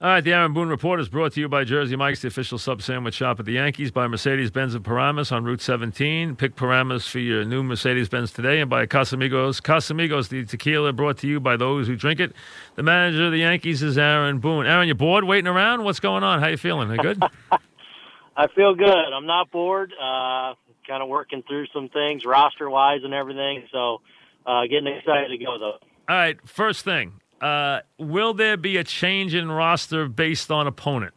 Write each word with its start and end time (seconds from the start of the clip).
All 0.00 0.08
right, 0.10 0.24
the 0.24 0.32
Aaron 0.32 0.52
Boone 0.52 0.68
Report 0.68 0.98
is 0.98 1.08
brought 1.08 1.32
to 1.34 1.40
you 1.40 1.48
by 1.48 1.62
Jersey 1.62 1.94
Mike's, 1.94 2.20
the 2.20 2.28
official 2.28 2.58
sub 2.58 2.82
sandwich 2.82 3.14
shop 3.14 3.38
at 3.38 3.46
the 3.46 3.52
Yankees, 3.52 3.92
by 3.92 4.08
Mercedes 4.08 4.50
Benz 4.50 4.74
of 4.74 4.82
Paramus 4.82 5.30
on 5.30 5.44
Route 5.44 5.60
17. 5.60 6.34
Pick 6.34 6.56
Paramus 6.56 7.06
for 7.06 7.20
your 7.20 7.44
new 7.44 7.62
Mercedes 7.62 8.08
Benz 8.08 8.32
today, 8.32 8.60
and 8.60 8.68
by 8.68 8.86
Casamigos. 8.86 9.62
Casamigos, 9.62 10.28
the 10.28 10.44
tequila 10.44 10.92
brought 10.92 11.18
to 11.18 11.28
you 11.28 11.38
by 11.38 11.56
those 11.56 11.86
who 11.86 11.94
drink 11.94 12.18
it. 12.18 12.32
The 12.74 12.82
manager 12.82 13.26
of 13.26 13.32
the 13.32 13.38
Yankees 13.38 13.84
is 13.84 13.96
Aaron 13.96 14.40
Boone. 14.40 14.66
Aaron, 14.66 14.88
you 14.88 14.96
bored 14.96 15.24
waiting 15.24 15.46
around? 15.46 15.84
What's 15.84 16.00
going 16.00 16.24
on? 16.24 16.40
How 16.40 16.48
you 16.48 16.56
feeling? 16.56 16.90
Are 16.90 16.96
you 16.96 17.02
good? 17.02 17.22
I 18.36 18.48
feel 18.48 18.74
good. 18.74 18.88
I'm 18.90 19.26
not 19.26 19.52
bored. 19.52 19.92
Uh, 19.92 20.54
kind 20.88 21.02
of 21.02 21.08
working 21.08 21.44
through 21.46 21.66
some 21.72 21.88
things 21.88 22.24
roster 22.26 22.68
wise 22.68 23.00
and 23.04 23.14
everything. 23.14 23.68
So 23.70 24.00
uh, 24.44 24.62
getting 24.62 24.88
excited 24.88 25.28
to 25.28 25.38
go 25.38 25.56
though. 25.58 25.78
All 26.08 26.16
right, 26.16 26.36
first 26.46 26.84
thing. 26.84 27.20
Uh, 27.44 27.80
will 27.98 28.32
there 28.32 28.56
be 28.56 28.78
a 28.78 28.84
change 28.84 29.34
in 29.34 29.50
roster 29.50 30.08
based 30.08 30.50
on 30.50 30.66
opponent? 30.66 31.12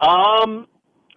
Um, 0.00 0.66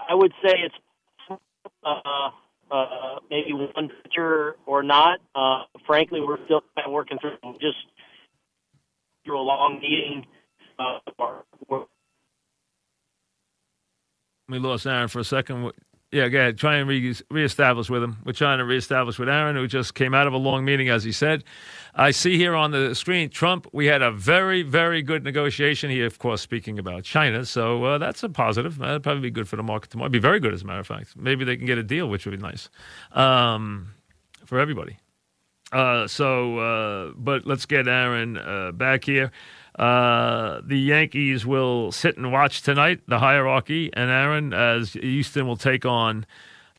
I 0.09 0.13
would 0.13 0.33
say 0.43 0.53
it's 0.57 1.39
uh, 1.81 2.29
uh, 2.69 3.19
maybe 3.29 3.53
one 3.53 3.89
pitcher 4.03 4.57
or 4.65 4.83
not. 4.83 5.19
Uh, 5.33 5.63
frankly, 5.87 6.19
we're 6.19 6.43
still 6.43 6.61
kind 6.75 6.87
of 6.87 6.91
working 6.91 7.17
through 7.19 7.37
just 7.53 7.77
through 9.23 9.39
a 9.39 9.41
long 9.41 9.79
meeting. 9.79 10.25
Uh, 10.77 10.99
we 14.49 14.59
lost 14.59 14.85
Aaron 14.85 15.07
for 15.07 15.19
a 15.19 15.23
second. 15.23 15.71
Yeah, 16.11 16.29
go 16.29 16.39
ahead. 16.39 16.57
Try 16.57 16.75
and 16.75 16.87
re- 16.87 17.15
reestablish 17.29 17.89
with 17.89 18.01
him. 18.01 18.17
We're 18.25 18.31
trying 18.31 18.59
to 18.59 18.65
reestablish 18.65 19.19
with 19.19 19.27
Aaron, 19.27 19.55
who 19.55 19.67
just 19.67 19.95
came 19.95 20.13
out 20.13 20.27
of 20.27 20.33
a 20.33 20.37
long 20.37 20.63
meeting, 20.63 20.87
as 20.87 21.03
he 21.03 21.11
said. 21.11 21.43
I 21.93 22.11
see 22.11 22.37
here 22.37 22.55
on 22.55 22.71
the 22.71 22.93
screen, 22.93 23.29
Trump, 23.29 23.67
we 23.73 23.87
had 23.87 24.01
a 24.01 24.11
very, 24.11 24.61
very 24.61 25.01
good 25.01 25.23
negotiation. 25.23 25.89
He, 25.89 26.01
of 26.03 26.19
course, 26.19 26.41
speaking 26.41 26.79
about 26.79 27.03
China. 27.03 27.45
So 27.45 27.83
uh, 27.83 27.97
that's 27.97 28.23
a 28.23 28.29
positive. 28.29 28.77
That'd 28.77 29.03
probably 29.03 29.21
be 29.23 29.31
good 29.31 29.47
for 29.47 29.55
the 29.55 29.63
market 29.63 29.89
tomorrow. 29.91 30.05
It'd 30.05 30.13
be 30.13 30.19
very 30.19 30.39
good, 30.39 30.53
as 30.53 30.61
a 30.61 30.65
matter 30.65 30.79
of 30.79 30.87
fact. 30.87 31.17
Maybe 31.17 31.43
they 31.43 31.57
can 31.57 31.65
get 31.65 31.77
a 31.77 31.83
deal, 31.83 32.07
which 32.07 32.25
would 32.25 32.37
be 32.37 32.41
nice 32.41 32.69
um, 33.11 33.89
for 34.45 34.59
everybody. 34.59 34.97
Uh, 35.71 36.07
so, 36.07 36.59
uh, 36.59 37.11
but 37.17 37.45
let's 37.45 37.65
get 37.65 37.87
Aaron 37.87 38.37
uh, 38.37 38.71
back 38.71 39.03
here. 39.03 39.31
Uh, 39.77 40.61
the 40.63 40.79
Yankees 40.79 41.45
will 41.45 41.91
sit 41.91 42.17
and 42.17 42.31
watch 42.31 42.61
tonight, 42.61 43.01
the 43.07 43.19
hierarchy, 43.19 43.89
and 43.93 44.09
Aaron, 44.09 44.53
as 44.53 44.93
Houston 44.93 45.47
will 45.47 45.57
take 45.57 45.85
on 45.85 46.25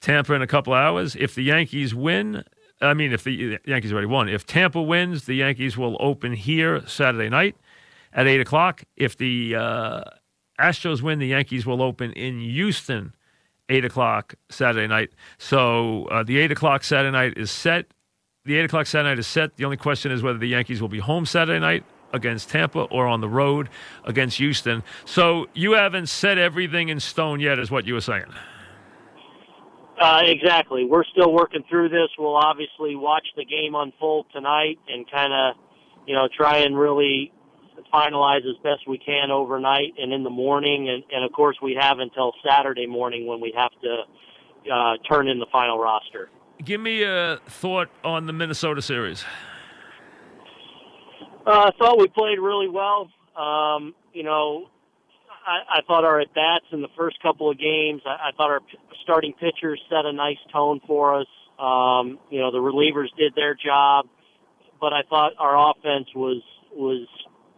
Tampa 0.01 0.33
in 0.33 0.43
a 0.43 0.47
couple 0.47 0.73
hours. 0.73 1.15
If 1.15 1.35
the 1.35 1.43
Yankees 1.43 1.95
win, 1.95 2.43
I 2.81 2.95
mean, 2.95 3.13
if 3.13 3.25
the 3.25 3.59
Yankees 3.67 3.93
already 3.93 4.07
won, 4.07 4.29
if 4.29 4.47
Tampa 4.47 4.81
wins, 4.81 5.25
the 5.25 5.35
Yankees 5.35 5.77
will 5.77 5.97
open 6.01 6.33
here 6.33 6.87
Saturday 6.87 7.29
night 7.29 7.57
at 8.15 8.27
8 8.27 8.41
o'clock. 8.41 8.85
If 8.97 9.19
the 9.19 9.57
uh, 9.57 10.05
Astros 10.59 11.03
win, 11.03 11.19
the 11.19 11.29
Yankees 11.29 11.67
will 11.67 11.83
open 11.83 12.13
in 12.13 12.41
Houston 12.41 13.15
8 13.69 13.85
o'clock 13.85 14.35
Saturday 14.49 14.87
night. 14.87 15.11
So 15.37 16.07
uh, 16.07 16.23
the 16.23 16.39
8 16.39 16.53
o'clock 16.53 16.83
Saturday 16.83 17.13
night 17.13 17.37
is 17.37 17.51
set. 17.51 17.87
The 18.47 18.57
8 18.57 18.65
o'clock 18.67 18.87
Saturday 18.87 19.11
night 19.11 19.19
is 19.19 19.27
set. 19.27 19.57
The 19.57 19.67
only 19.67 19.77
question 19.77 20.13
is 20.13 20.23
whether 20.23 20.39
the 20.39 20.49
Yankees 20.49 20.81
will 20.81 20.89
be 20.89 21.01
home 21.01 21.27
Saturday 21.27 21.59
night 21.59 21.85
against 22.13 22.51
Tampa 22.51 22.83
or 22.83 23.07
on 23.07 23.21
the 23.21 23.29
road 23.29 23.69
against 24.05 24.39
Houston. 24.39 24.83
So 25.05 25.49
you 25.55 25.73
haven't 25.73 26.09
set 26.09 26.39
everything 26.39 26.89
in 26.89 27.01
stone 27.01 27.41
yet, 27.41 27.59
is 27.59 27.71
what 27.71 27.87
you 27.87 27.95
were 27.95 28.01
saying. 28.01 28.33
Uh, 30.01 30.21
exactly. 30.25 30.85
We're 30.85 31.05
still 31.05 31.33
working 31.33 31.65
through 31.69 31.89
this. 31.89 32.09
We'll 32.19 32.37
obviously 32.37 32.97
watch 32.97 33.27
the 33.37 33.45
game 33.45 33.75
unfold 33.75 34.27
tonight 34.33 34.79
and 34.89 35.11
kind 35.11 35.33
of, 35.33 35.57
you 36.07 36.15
know, 36.15 36.29
try 36.37 36.59
and 36.59 36.79
really 36.79 37.33
finalize 37.93 38.39
as 38.39 38.57
best 38.63 38.87
we 38.87 38.99
can 38.99 39.31
overnight 39.31 39.95
and 39.99 40.13
in 40.13 40.23
the 40.23 40.31
morning. 40.31 40.89
And, 40.89 41.03
and 41.11 41.25
of 41.25 41.33
course, 41.33 41.57
we 41.63 41.79
have 41.81 41.99
until 41.99 42.33
Saturday 42.47 42.87
morning 42.87 43.27
when 43.27 43.41
we 43.41 43.55
have 43.57 43.71
to 43.83 44.73
uh, 44.73 44.97
turn 45.09 45.29
in 45.29 45.39
the 45.39 45.47
final 45.51 45.79
roster. 45.79 46.29
Give 46.63 46.81
me 46.81 47.03
a 47.03 47.39
thought 47.47 47.89
on 48.05 48.27
the 48.27 48.33
Minnesota 48.33 48.83
series. 48.83 49.25
Uh, 51.47 51.71
I 51.71 51.71
thought 51.79 51.99
we 51.99 52.09
played 52.09 52.41
really 52.41 52.69
well. 52.69 53.09
Um, 53.37 53.95
you 54.13 54.25
know, 54.25 54.67
I, 55.47 55.79
I 55.79 55.83
thought 55.87 56.05
our 56.05 56.21
at 56.21 56.35
bats 56.35 56.65
in 56.73 56.83
the 56.83 56.89
first 56.97 57.23
couple 57.23 57.49
of 57.49 57.57
games, 57.57 58.03
I, 58.05 58.29
I 58.29 58.31
thought 58.37 58.51
our 58.51 58.61
starting 59.05 59.33
pitchers 59.33 59.81
set 59.89 60.05
a 60.05 60.13
nice 60.13 60.39
tone 60.53 60.81
for 60.89 61.21
us. 61.21 61.27
Um, 61.57 62.19
you 62.31 62.41
know, 62.41 62.51
the 62.51 62.59
relievers 62.59 63.15
did 63.17 63.35
their 63.37 63.55
job, 63.55 64.07
but 64.81 64.93
I 64.93 65.03
thought 65.09 65.35
our 65.39 65.71
offense 65.71 66.09
was 66.17 66.43
was 66.75 67.07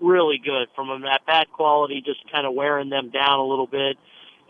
really 0.01 0.39
good 0.45 0.69
from 0.77 0.91
a 0.91 1.09
at 1.09 1.25
bat 1.27 1.47
quality, 1.53 2.03
just 2.05 2.21
kind 2.31 2.47
of 2.47 2.55
wearing 2.55 2.91
them 2.91 3.11
down 3.11 3.41
a 3.41 3.45
little 3.45 3.67
bit. 3.67 3.97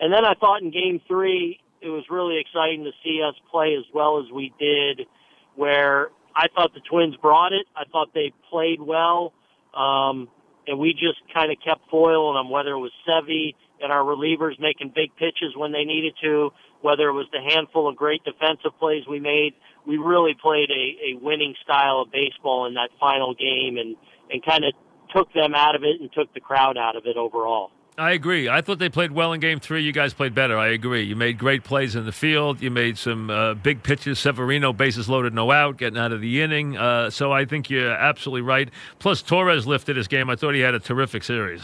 And 0.00 0.12
then 0.12 0.24
I 0.24 0.34
thought 0.34 0.62
in 0.62 0.70
game 0.70 1.00
three, 1.06 1.60
it 1.80 1.88
was 1.88 2.04
really 2.10 2.38
exciting 2.40 2.84
to 2.84 2.90
see 3.04 3.22
us 3.22 3.34
play 3.50 3.76
as 3.78 3.84
well 3.94 4.18
as 4.18 4.30
we 4.32 4.52
did, 4.58 5.06
where 5.54 6.08
I 6.38 6.46
thought 6.54 6.72
the 6.72 6.80
Twins 6.88 7.16
brought 7.16 7.52
it. 7.52 7.66
I 7.74 7.82
thought 7.90 8.14
they 8.14 8.32
played 8.48 8.80
well. 8.80 9.32
Um, 9.74 10.28
and 10.68 10.78
we 10.78 10.92
just 10.92 11.18
kind 11.34 11.50
of 11.50 11.58
kept 11.64 11.90
foiling 11.90 12.36
them, 12.36 12.48
whether 12.48 12.70
it 12.70 12.78
was 12.78 12.92
Sevy 13.08 13.56
and 13.82 13.90
our 13.90 14.04
relievers 14.04 14.60
making 14.60 14.92
big 14.94 15.10
pitches 15.16 15.56
when 15.56 15.72
they 15.72 15.82
needed 15.82 16.14
to, 16.22 16.50
whether 16.80 17.08
it 17.08 17.12
was 17.12 17.26
the 17.32 17.40
handful 17.40 17.88
of 17.88 17.96
great 17.96 18.22
defensive 18.22 18.70
plays 18.78 19.02
we 19.10 19.18
made. 19.18 19.54
We 19.84 19.96
really 19.96 20.36
played 20.40 20.70
a, 20.70 21.14
a 21.14 21.18
winning 21.20 21.54
style 21.64 22.02
of 22.02 22.12
baseball 22.12 22.66
in 22.66 22.74
that 22.74 22.90
final 23.00 23.34
game 23.34 23.76
and, 23.76 23.96
and 24.30 24.44
kind 24.44 24.64
of 24.64 24.74
took 25.12 25.32
them 25.32 25.54
out 25.56 25.74
of 25.74 25.82
it 25.82 26.00
and 26.00 26.08
took 26.12 26.32
the 26.34 26.40
crowd 26.40 26.78
out 26.78 26.94
of 26.94 27.06
it 27.06 27.16
overall. 27.16 27.70
I 27.98 28.12
agree. 28.12 28.48
I 28.48 28.60
thought 28.60 28.78
they 28.78 28.88
played 28.88 29.10
well 29.10 29.32
in 29.32 29.40
game 29.40 29.58
three. 29.58 29.82
You 29.82 29.90
guys 29.90 30.14
played 30.14 30.32
better. 30.32 30.56
I 30.56 30.68
agree. 30.68 31.02
You 31.02 31.16
made 31.16 31.36
great 31.36 31.64
plays 31.64 31.96
in 31.96 32.06
the 32.06 32.12
field. 32.12 32.62
You 32.62 32.70
made 32.70 32.96
some 32.96 33.28
uh, 33.28 33.54
big 33.54 33.82
pitches. 33.82 34.20
Severino, 34.20 34.72
bases 34.72 35.08
loaded, 35.08 35.34
no 35.34 35.50
out, 35.50 35.78
getting 35.78 35.98
out 35.98 36.12
of 36.12 36.20
the 36.20 36.40
inning. 36.40 36.76
Uh, 36.76 37.10
so 37.10 37.32
I 37.32 37.44
think 37.44 37.68
you're 37.68 37.90
absolutely 37.90 38.42
right. 38.42 38.70
Plus, 39.00 39.20
Torres 39.20 39.66
lifted 39.66 39.96
his 39.96 40.06
game. 40.06 40.30
I 40.30 40.36
thought 40.36 40.54
he 40.54 40.60
had 40.60 40.74
a 40.74 40.78
terrific 40.78 41.24
series. 41.24 41.62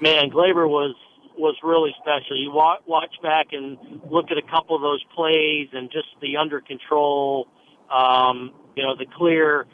Man, 0.00 0.30
Gleyber 0.30 0.68
was 0.68 0.96
was 1.38 1.56
really 1.62 1.94
special. 2.00 2.36
You 2.36 2.50
watch, 2.50 2.80
watch 2.86 3.14
back 3.22 3.52
and 3.52 3.78
look 4.10 4.30
at 4.32 4.36
a 4.36 4.42
couple 4.42 4.74
of 4.74 4.82
those 4.82 5.02
plays 5.14 5.68
and 5.72 5.90
just 5.90 6.08
the 6.20 6.36
under 6.36 6.60
control, 6.60 7.46
um, 7.90 8.52
you 8.76 8.82
know, 8.82 8.96
the 8.96 9.06
clear 9.16 9.66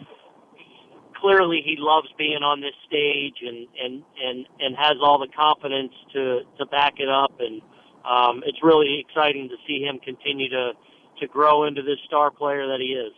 clearly 1.20 1.62
he 1.64 1.76
loves 1.78 2.08
being 2.16 2.42
on 2.42 2.60
this 2.60 2.74
stage 2.86 3.36
and 3.42 3.66
and 3.82 4.02
and 4.22 4.46
and 4.60 4.76
has 4.76 4.96
all 5.02 5.18
the 5.18 5.28
confidence 5.28 5.92
to 6.12 6.40
to 6.58 6.66
back 6.66 6.94
it 6.98 7.08
up 7.08 7.32
and 7.40 7.62
um, 8.08 8.42
it's 8.46 8.62
really 8.62 9.04
exciting 9.06 9.48
to 9.48 9.56
see 9.66 9.82
him 9.82 9.98
continue 9.98 10.48
to 10.50 10.72
to 11.20 11.26
grow 11.26 11.64
into 11.64 11.82
this 11.82 11.98
star 12.06 12.30
player 12.30 12.66
that 12.68 12.80
he 12.80 12.94
is. 12.94 13.12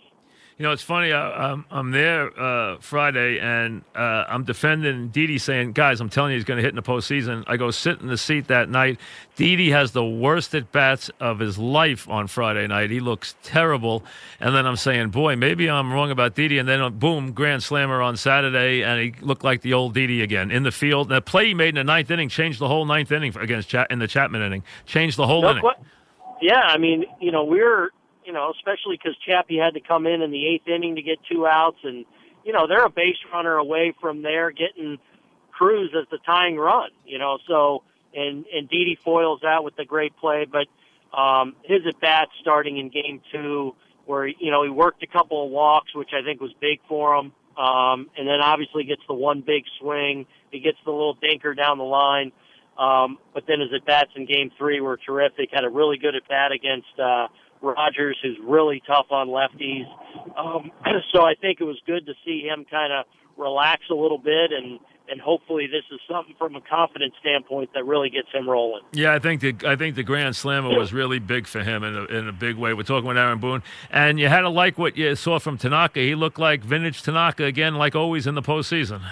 You 0.61 0.67
know, 0.67 0.73
it's 0.73 0.83
funny. 0.83 1.11
I, 1.11 1.53
am 1.53 1.65
I'm 1.71 1.91
there 1.91 2.39
uh, 2.39 2.77
Friday, 2.81 3.39
and 3.41 3.83
uh, 3.97 4.27
I'm 4.29 4.45
defending 4.45 5.09
Didi, 5.09 5.39
saying, 5.39 5.73
"Guys, 5.73 6.03
I'm 6.03 6.11
telling 6.11 6.33
you, 6.33 6.37
he's 6.37 6.45
going 6.45 6.59
to 6.59 6.63
hit 6.63 6.69
in 6.69 6.77
the 6.77 6.83
postseason." 6.83 7.45
I 7.47 7.57
go 7.57 7.71
sit 7.71 7.99
in 8.03 8.09
the 8.09 8.19
seat 8.19 8.49
that 8.49 8.69
night. 8.69 9.01
Didi 9.37 9.71
has 9.71 9.93
the 9.93 10.05
worst 10.05 10.55
at 10.55 10.71
bats 10.71 11.11
of 11.19 11.39
his 11.39 11.57
life 11.57 12.07
on 12.11 12.27
Friday 12.27 12.67
night. 12.67 12.91
He 12.91 13.01
looks 13.01 13.37
terrible, 13.43 14.05
and 14.39 14.55
then 14.55 14.67
I'm 14.67 14.77
saying, 14.77 15.09
"Boy, 15.09 15.35
maybe 15.35 15.71
I'm 15.71 15.91
wrong 15.91 16.11
about 16.11 16.35
Didi." 16.35 16.59
And 16.59 16.69
then, 16.69 16.83
uh, 16.83 16.91
boom, 16.91 17.33
grand 17.33 17.63
slammer 17.63 18.03
on 18.03 18.19
Saturday, 18.19 18.83
and 18.83 19.01
he 19.01 19.15
looked 19.25 19.43
like 19.43 19.63
the 19.63 19.73
old 19.73 19.95
Didi 19.95 20.21
again 20.21 20.51
in 20.51 20.63
the 20.63 20.73
field. 20.73 21.07
And 21.07 21.17
the 21.17 21.23
play 21.23 21.47
he 21.47 21.55
made 21.55 21.71
in 21.71 21.77
the 21.77 21.85
ninth 21.85 22.11
inning 22.11 22.29
changed 22.29 22.59
the 22.59 22.69
whole 22.69 22.85
ninth 22.85 23.11
inning 23.11 23.35
against 23.39 23.71
Chat 23.71 23.91
in 23.91 23.99
the 23.99 24.07
Chapman 24.07 24.43
inning. 24.43 24.63
Changed 24.85 25.17
the 25.17 25.27
whole 25.27 25.41
no, 25.41 25.53
inning. 25.53 25.63
What? 25.63 25.83
Yeah, 26.43 26.61
I 26.61 26.77
mean, 26.77 27.07
you 27.19 27.33
know, 27.33 27.45
we're 27.45 27.93
you 28.31 28.35
know, 28.37 28.53
especially 28.57 28.97
because 28.97 29.17
Chappie 29.27 29.59
had 29.59 29.75
to 29.75 29.81
come 29.81 30.07
in 30.07 30.23
in 30.23 30.31
the 30.31 30.47
eighth 30.47 30.69
inning 30.69 30.95
to 30.95 31.03
get 31.03 31.19
two 31.29 31.49
outs, 31.49 31.79
and 31.83 32.05
you 32.45 32.53
know 32.53 32.69
they're 32.69 32.85
a 32.85 32.91
base 32.91 33.17
runner 33.33 33.57
away 33.57 33.93
from 34.01 34.23
there 34.23 34.53
getting 34.53 34.99
Cruz 35.51 35.91
as 36.01 36.07
the 36.13 36.19
tying 36.19 36.57
run. 36.57 36.91
You 37.05 37.19
know, 37.19 37.39
so 37.49 37.83
and 38.15 38.45
and 38.55 38.69
Didi 38.69 38.97
foils 39.05 39.41
that 39.43 39.65
with 39.65 39.75
the 39.75 39.85
great 39.85 40.17
play, 40.17 40.47
but 40.47 40.69
um, 41.13 41.57
his 41.65 41.81
at 41.89 42.01
bat 42.01 42.29
starting 42.41 42.79
in 42.79 42.89
game 42.89 43.21
two, 43.33 43.75
where 44.07 44.29
you 44.29 44.53
know 44.53 44.63
he 44.63 44.71
worked 44.71 45.03
a 45.03 45.09
couple 45.09 45.45
of 45.45 45.51
walks, 45.51 45.93
which 45.93 46.11
I 46.13 46.23
think 46.23 46.41
was 46.41 46.53
big 46.61 46.79
for 46.87 47.17
him. 47.17 47.33
Um, 47.59 48.11
and 48.17 48.29
then 48.29 48.41
obviously 48.41 48.85
gets 48.85 49.03
the 49.09 49.15
one 49.15 49.41
big 49.41 49.65
swing. 49.81 50.27
He 50.53 50.61
gets 50.61 50.79
the 50.85 50.93
little 50.93 51.17
dinker 51.17 51.57
down 51.57 51.79
the 51.79 51.85
line. 51.85 52.31
Um, 52.79 53.19
but 53.35 53.43
then 53.49 53.59
his 53.59 53.71
at 53.75 53.85
bats 53.85 54.13
in 54.15 54.25
game 54.25 54.53
three 54.57 54.81
were 54.81 54.97
terrific. 54.97 55.51
Had 55.53 55.65
a 55.65 55.69
really 55.69 55.99
good 55.99 56.15
at 56.15 56.29
bat 56.29 56.53
against, 56.53 56.97
uh, 56.97 57.27
Rogers, 57.63 58.17
who's 58.23 58.39
really 58.43 58.83
tough 58.87 59.07
on 59.11 59.29
lefties. 59.29 59.87
Um, 60.37 60.71
so 61.13 61.23
I 61.23 61.35
think 61.35 61.61
it 61.61 61.65
was 61.65 61.79
good 61.87 62.07
to 62.07 62.15
see 62.25 62.43
him 62.43 62.65
kind 62.71 62.93
of 62.93 63.07
relax 63.37 63.83
a 63.91 63.95
little 63.95 64.19
bit 64.19 64.53
and 64.53 64.81
and 65.11 65.21
hopefully 65.21 65.67
this 65.67 65.83
is 65.93 66.01
something 66.09 66.35
from 66.39 66.55
a 66.55 66.61
confidence 66.61 67.15
standpoint 67.21 67.71
that 67.75 67.85
really 67.85 68.11
gets 68.11 68.29
him 68.33 68.49
rolling. 68.49 68.83
Yeah, 68.93 69.13
I 69.13 69.19
think 69.19 69.41
the 69.41 69.57
I 69.67 69.77
think 69.77 69.97
the 69.97 70.05
Grand 70.05 70.37
Slammer 70.37 70.79
was 70.79 70.93
really 70.93 71.19
big 71.19 71.47
for 71.47 71.63
him 71.63 71.83
in 71.83 71.97
a, 71.97 72.05
in 72.05 72.29
a 72.29 72.33
big 72.33 72.57
way. 72.57 72.73
We're 72.75 72.85
talking 72.85 73.09
with 73.09 73.19
Aaron 73.19 73.41
Boone, 73.41 73.63
and 73.91 74.21
you 74.21 74.29
had 74.29 74.43
to 74.43 74.49
like 74.49 74.79
what 74.79 74.97
you 74.97 75.17
saw 75.17 75.39
from 75.39 75.59
Tanaka. 75.59 76.01
He 76.01 76.15
looked 76.15 76.39
like 76.39 76.63
vintage 76.63 77.03
Tanaka 77.03 77.45
again, 77.45 77.75
like 77.75 77.97
always 77.97 78.27
in 78.27 78.37
the 78.37 78.43
postseason. 78.43 79.03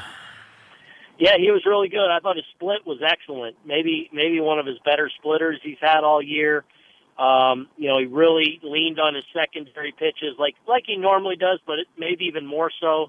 Yeah, 1.18 1.36
he 1.36 1.50
was 1.50 1.62
really 1.66 1.88
good. 1.88 2.08
I 2.08 2.20
thought 2.20 2.36
his 2.36 2.44
split 2.54 2.86
was 2.86 3.00
excellent. 3.04 3.56
Maybe 3.66 4.08
maybe 4.12 4.40
one 4.40 4.60
of 4.60 4.66
his 4.66 4.78
better 4.84 5.10
splitters 5.18 5.58
he's 5.62 5.78
had 5.80 6.04
all 6.04 6.22
year. 6.22 6.64
Um, 7.18 7.68
you 7.76 7.88
know, 7.88 7.98
he 7.98 8.06
really 8.06 8.60
leaned 8.62 9.00
on 9.00 9.14
his 9.14 9.24
secondary 9.34 9.92
pitches 9.92 10.36
like 10.38 10.54
like 10.66 10.84
he 10.86 10.96
normally 10.96 11.36
does, 11.36 11.58
but 11.66 11.80
it, 11.80 11.86
maybe 11.96 12.26
even 12.26 12.46
more 12.46 12.70
so 12.80 13.08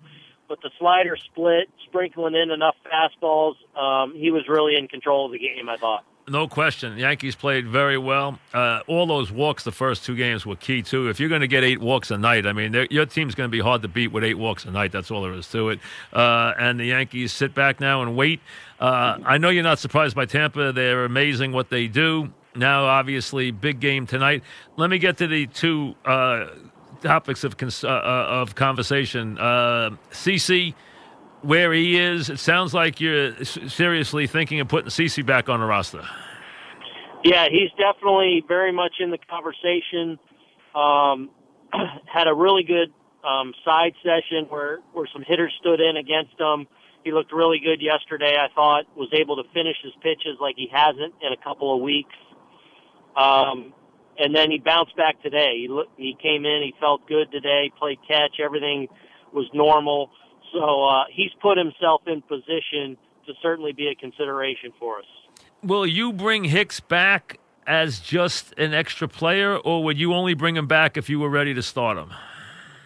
but 0.49 0.59
the 0.63 0.71
slider 0.79 1.15
split, 1.15 1.69
sprinkling 1.85 2.33
in 2.33 2.49
enough 2.49 2.75
fastballs, 2.91 3.53
um, 3.79 4.15
he 4.15 4.31
was 4.31 4.47
really 4.49 4.75
in 4.75 4.87
control 4.87 5.27
of 5.27 5.31
the 5.31 5.39
game. 5.39 5.69
I 5.69 5.77
thought. 5.77 6.03
No 6.27 6.47
question. 6.47 6.93
The 6.95 7.01
Yankees 7.01 7.35
played 7.35 7.67
very 7.67 7.97
well. 7.97 8.37
Uh, 8.53 8.81
all 8.87 9.07
those 9.07 9.31
walks 9.31 9.63
the 9.63 9.71
first 9.71 10.05
two 10.05 10.15
games 10.15 10.45
were 10.45 10.55
key, 10.55 10.83
too. 10.83 11.09
If 11.09 11.19
you're 11.19 11.29
going 11.29 11.41
to 11.41 11.47
get 11.47 11.63
eight 11.63 11.79
walks 11.79 12.11
a 12.11 12.19
night, 12.19 12.45
I 12.45 12.53
mean, 12.53 12.87
your 12.91 13.07
team's 13.07 13.33
going 13.33 13.49
to 13.49 13.51
be 13.51 13.61
hard 13.61 13.81
to 13.81 13.87
beat 13.87 14.09
with 14.09 14.23
eight 14.23 14.35
walks 14.35 14.63
a 14.65 14.71
night. 14.71 14.91
That's 14.91 15.09
all 15.09 15.23
there 15.23 15.33
is 15.33 15.49
to 15.51 15.69
it. 15.69 15.79
Uh, 16.13 16.53
and 16.59 16.79
the 16.79 16.85
Yankees 16.85 17.31
sit 17.31 17.55
back 17.55 17.79
now 17.79 18.03
and 18.03 18.15
wait. 18.15 18.41
Uh, 18.79 19.17
I 19.25 19.39
know 19.39 19.49
you're 19.49 19.63
not 19.63 19.79
surprised 19.79 20.15
by 20.15 20.25
Tampa. 20.25 20.71
They're 20.71 21.03
amazing 21.03 21.51
what 21.51 21.69
they 21.69 21.87
do. 21.87 22.31
Now, 22.59 22.85
obviously, 22.85 23.51
big 23.51 23.79
game 23.79 24.05
tonight. 24.05 24.43
Let 24.75 24.89
me 24.89 24.99
get 24.99 25.17
to 25.19 25.27
the 25.27 25.47
two 25.47 25.95
uh, 26.03 26.47
topics 27.01 27.45
of 27.45 27.55
uh, 27.61 27.87
uh, 27.87 28.25
of 28.29 28.55
conversation. 28.55 29.37
Uh, 29.37 29.91
CC, 30.11 30.75
where 31.41 31.71
he 31.71 31.97
is, 31.97 32.29
it 32.29 32.37
sounds 32.37 32.73
like 32.73 32.99
you're 32.99 33.33
seriously 33.45 34.27
thinking 34.27 34.59
of 34.59 34.67
putting 34.67 34.89
CC 34.89 35.25
back 35.25 35.47
on 35.47 35.61
the 35.61 35.65
roster. 35.65 36.05
Yeah, 37.23 37.47
he's 37.49 37.71
definitely 37.77 38.43
very 38.45 38.73
much 38.73 38.95
in 38.99 39.09
the 39.09 39.17
conversation. 39.17 40.19
Um, 40.75 41.29
had 42.05 42.27
a 42.27 42.33
really 42.33 42.63
good 42.63 42.91
um, 43.25 43.53
side 43.63 43.93
session 44.03 44.47
where 44.49 44.79
where 44.91 45.07
some 45.13 45.23
hitters 45.25 45.53
stood 45.61 45.79
in 45.79 45.95
against 45.95 46.37
him. 46.37 46.67
He 47.05 47.13
looked 47.13 47.31
really 47.31 47.59
good 47.59 47.81
yesterday. 47.81 48.35
I 48.37 48.53
thought 48.53 48.83
was 48.97 49.07
able 49.13 49.41
to 49.41 49.49
finish 49.53 49.77
his 49.81 49.93
pitches 50.01 50.37
like 50.41 50.55
he 50.57 50.67
hasn't 50.69 51.13
in 51.21 51.31
a 51.31 51.41
couple 51.41 51.73
of 51.73 51.81
weeks. 51.81 52.13
Um, 53.19 53.73
and 54.17 54.35
then 54.35 54.51
he 54.51 54.59
bounced 54.59 54.95
back 54.95 55.21
today. 55.21 55.65
He 55.67 55.83
he 55.97 56.17
came 56.21 56.45
in, 56.45 56.61
he 56.63 56.73
felt 56.79 57.07
good 57.07 57.31
today, 57.31 57.71
played 57.77 57.99
catch, 58.07 58.39
everything 58.43 58.87
was 59.33 59.45
normal. 59.53 60.11
So 60.53 60.83
uh, 60.83 61.03
he's 61.11 61.31
put 61.41 61.57
himself 61.57 62.01
in 62.07 62.21
position 62.21 62.97
to 63.27 63.33
certainly 63.41 63.73
be 63.73 63.87
a 63.87 63.95
consideration 63.95 64.71
for 64.79 64.99
us. 64.99 65.05
Will 65.63 65.85
you 65.85 66.11
bring 66.11 66.45
Hicks 66.45 66.79
back 66.79 67.39
as 67.67 67.99
just 67.99 68.53
an 68.57 68.73
extra 68.73 69.07
player, 69.07 69.57
or 69.57 69.83
would 69.83 69.99
you 69.99 70.13
only 70.13 70.33
bring 70.33 70.55
him 70.55 70.67
back 70.67 70.97
if 70.97 71.09
you 71.09 71.19
were 71.19 71.29
ready 71.29 71.53
to 71.53 71.61
start 71.61 71.97
him? 71.97 72.11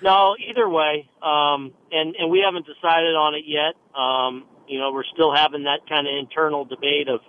No, 0.01 0.35
either 0.37 0.67
way, 0.67 1.07
um, 1.21 1.71
and 1.91 2.15
and 2.15 2.29
we 2.29 2.43
haven't 2.45 2.65
decided 2.65 3.15
on 3.15 3.35
it 3.35 3.45
yet. 3.47 3.75
Um, 3.97 4.45
you 4.67 4.79
know, 4.79 4.91
we're 4.91 5.05
still 5.13 5.33
having 5.33 5.63
that 5.63 5.87
kind 5.87 6.07
of 6.07 6.13
internal 6.19 6.65
debate 6.65 7.07
of 7.07 7.21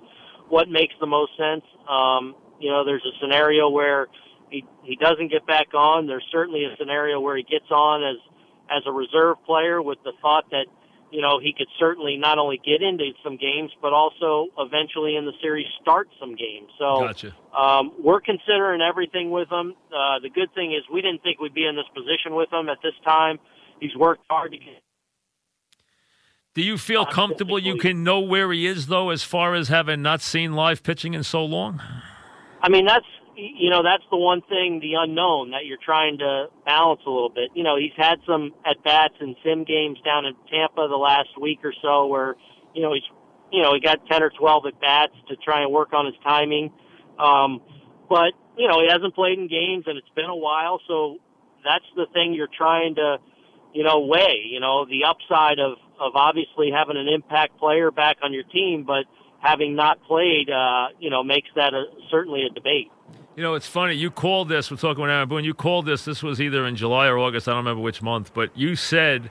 what 0.48 0.68
makes 0.68 0.94
the 1.00 1.06
most 1.06 1.32
sense. 1.36 1.64
Um, 1.88 2.34
you 2.60 2.70
know, 2.70 2.84
there's 2.84 3.04
a 3.04 3.18
scenario 3.20 3.68
where 3.68 4.08
he 4.50 4.64
he 4.82 4.96
doesn't 4.96 5.30
get 5.30 5.46
back 5.46 5.74
on. 5.74 6.06
There's 6.06 6.26
certainly 6.30 6.64
a 6.64 6.76
scenario 6.78 7.20
where 7.20 7.36
he 7.36 7.42
gets 7.42 7.70
on 7.70 8.02
as 8.02 8.16
as 8.70 8.82
a 8.86 8.92
reserve 8.92 9.36
player 9.44 9.82
with 9.82 9.98
the 10.04 10.12
thought 10.22 10.44
that 10.50 10.66
you 11.10 11.20
know 11.20 11.38
he 11.40 11.52
could 11.56 11.68
certainly 11.78 12.16
not 12.16 12.38
only 12.38 12.60
get 12.64 12.82
into 12.82 13.10
some 13.22 13.36
games 13.36 13.70
but 13.82 13.92
also 13.92 14.46
eventually 14.58 15.16
in 15.16 15.24
the 15.24 15.32
series 15.42 15.66
start 15.82 16.08
some 16.20 16.34
games. 16.36 16.68
So 16.78 17.00
gotcha. 17.00 17.34
um, 17.56 17.92
we're 18.02 18.20
considering 18.20 18.80
everything 18.80 19.30
with 19.30 19.50
him. 19.50 19.74
Uh, 19.92 20.20
the 20.22 20.30
good 20.30 20.54
thing 20.54 20.72
is 20.72 20.82
we 20.92 21.02
didn't 21.02 21.22
think 21.22 21.40
we'd 21.40 21.54
be 21.54 21.66
in 21.66 21.76
this 21.76 21.88
position 21.94 22.34
with 22.34 22.52
him 22.52 22.68
at 22.68 22.78
this 22.82 22.94
time. 23.04 23.38
He's 23.80 23.94
worked 23.96 24.24
hard 24.30 24.52
to 24.52 24.58
get. 24.58 24.82
Do 26.54 26.62
you 26.62 26.78
feel 26.78 27.04
comfortable 27.04 27.58
you 27.58 27.76
can 27.78 28.04
know 28.04 28.20
where 28.20 28.52
he 28.52 28.64
is, 28.64 28.86
though, 28.86 29.10
as 29.10 29.24
far 29.24 29.56
as 29.56 29.66
having 29.66 30.02
not 30.02 30.20
seen 30.20 30.52
live 30.52 30.84
pitching 30.84 31.12
in 31.12 31.24
so 31.24 31.44
long? 31.44 31.82
I 32.64 32.70
mean, 32.70 32.86
that's 32.86 33.04
you 33.36 33.68
know 33.68 33.82
that's 33.82 34.04
the 34.10 34.16
one 34.16 34.40
thing, 34.40 34.80
the 34.80 34.94
unknown 34.96 35.50
that 35.50 35.66
you're 35.66 35.82
trying 35.84 36.16
to 36.18 36.46
balance 36.64 37.02
a 37.06 37.10
little 37.10 37.28
bit. 37.28 37.50
You 37.54 37.62
know, 37.62 37.76
he's 37.76 37.92
had 37.94 38.20
some 38.26 38.52
at 38.64 38.82
bats 38.82 39.14
and 39.20 39.36
sim 39.44 39.64
games 39.64 39.98
down 40.02 40.24
in 40.24 40.32
Tampa 40.50 40.88
the 40.88 40.96
last 40.96 41.28
week 41.38 41.60
or 41.62 41.74
so 41.82 42.06
where 42.06 42.36
you 42.74 42.80
know 42.80 42.94
he's 42.94 43.04
you 43.52 43.60
know 43.60 43.74
he 43.74 43.80
got 43.80 44.06
ten 44.10 44.22
or 44.22 44.30
twelve 44.30 44.64
at 44.64 44.80
bats 44.80 45.12
to 45.28 45.36
try 45.36 45.60
and 45.60 45.70
work 45.70 45.92
on 45.92 46.06
his 46.06 46.14
timing. 46.24 46.72
Um, 47.18 47.60
but 48.08 48.32
you 48.56 48.66
know 48.66 48.80
he 48.80 48.88
hasn't 48.88 49.14
played 49.14 49.38
in 49.38 49.46
games 49.46 49.84
and 49.86 49.98
it's 49.98 50.14
been 50.16 50.30
a 50.30 50.36
while, 50.36 50.80
so 50.88 51.18
that's 51.62 51.84
the 51.96 52.06
thing 52.14 52.32
you're 52.32 52.48
trying 52.48 52.94
to 52.94 53.18
you 53.74 53.84
know 53.84 54.00
weigh. 54.08 54.40
You 54.48 54.60
know 54.60 54.86
the 54.86 55.04
upside 55.04 55.58
of 55.58 55.76
of 56.00 56.16
obviously 56.16 56.70
having 56.74 56.96
an 56.96 57.08
impact 57.12 57.58
player 57.58 57.90
back 57.90 58.16
on 58.22 58.32
your 58.32 58.44
team, 58.44 58.84
but 58.86 59.04
having 59.44 59.76
not 59.76 60.02
played, 60.04 60.48
uh, 60.50 60.88
you 60.98 61.10
know, 61.10 61.22
makes 61.22 61.48
that 61.54 61.74
a, 61.74 61.84
certainly 62.10 62.44
a 62.50 62.52
debate. 62.52 62.90
You 63.36 63.42
know, 63.42 63.54
it's 63.54 63.66
funny. 63.66 63.94
You 63.94 64.10
called 64.10 64.48
this. 64.48 64.70
We're 64.70 64.78
talking 64.78 65.04
Aaron 65.04 65.28
Boone. 65.28 65.44
You 65.44 65.54
called 65.54 65.86
this. 65.86 66.04
This 66.04 66.22
was 66.22 66.40
either 66.40 66.66
in 66.66 66.76
July 66.76 67.08
or 67.08 67.18
August. 67.18 67.46
I 67.46 67.50
don't 67.50 67.58
remember 67.58 67.82
which 67.82 68.00
month. 68.00 68.32
But 68.32 68.56
you 68.56 68.74
said 68.74 69.30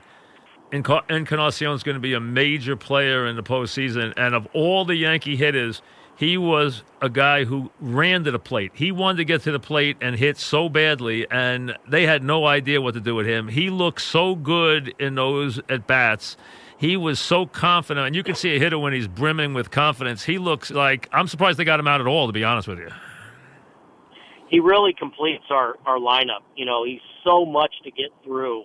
Encarnacion 0.72 1.72
is 1.72 1.82
going 1.82 1.96
to 1.96 2.00
be 2.00 2.12
a 2.12 2.20
major 2.20 2.76
player 2.76 3.26
in 3.26 3.34
the 3.34 3.42
postseason. 3.42 4.12
And 4.16 4.34
of 4.34 4.46
all 4.52 4.84
the 4.84 4.94
Yankee 4.94 5.36
hitters, 5.36 5.82
he 6.16 6.36
was 6.36 6.84
a 7.02 7.08
guy 7.08 7.44
who 7.44 7.72
ran 7.80 8.22
to 8.24 8.30
the 8.30 8.38
plate. 8.38 8.72
He 8.74 8.92
wanted 8.92 9.16
to 9.16 9.24
get 9.24 9.42
to 9.42 9.52
the 9.52 9.58
plate 9.58 9.96
and 10.00 10.14
hit 10.14 10.36
so 10.36 10.68
badly, 10.68 11.26
and 11.28 11.76
they 11.88 12.06
had 12.06 12.22
no 12.22 12.46
idea 12.46 12.80
what 12.80 12.94
to 12.94 13.00
do 13.00 13.16
with 13.16 13.26
him. 13.26 13.48
He 13.48 13.68
looked 13.68 14.00
so 14.00 14.36
good 14.36 14.94
in 15.00 15.16
those 15.16 15.60
at 15.68 15.88
bats 15.88 16.36
he 16.76 16.96
was 16.96 17.20
so 17.20 17.46
confident, 17.46 18.06
and 18.06 18.16
you 18.16 18.22
can 18.22 18.34
see 18.34 18.56
a 18.56 18.58
hitter 18.58 18.78
when 18.78 18.92
he's 18.92 19.08
brimming 19.08 19.54
with 19.54 19.70
confidence. 19.70 20.24
He 20.24 20.38
looks 20.38 20.70
like 20.70 21.08
I'm 21.12 21.28
surprised 21.28 21.58
they 21.58 21.64
got 21.64 21.80
him 21.80 21.88
out 21.88 22.00
at 22.00 22.06
all. 22.06 22.26
To 22.26 22.32
be 22.32 22.44
honest 22.44 22.68
with 22.68 22.78
you, 22.78 22.90
he 24.48 24.60
really 24.60 24.92
completes 24.92 25.44
our 25.50 25.76
our 25.86 25.98
lineup. 25.98 26.42
You 26.56 26.66
know, 26.66 26.84
he's 26.84 27.00
so 27.24 27.44
much 27.44 27.72
to 27.84 27.90
get 27.90 28.10
through. 28.24 28.64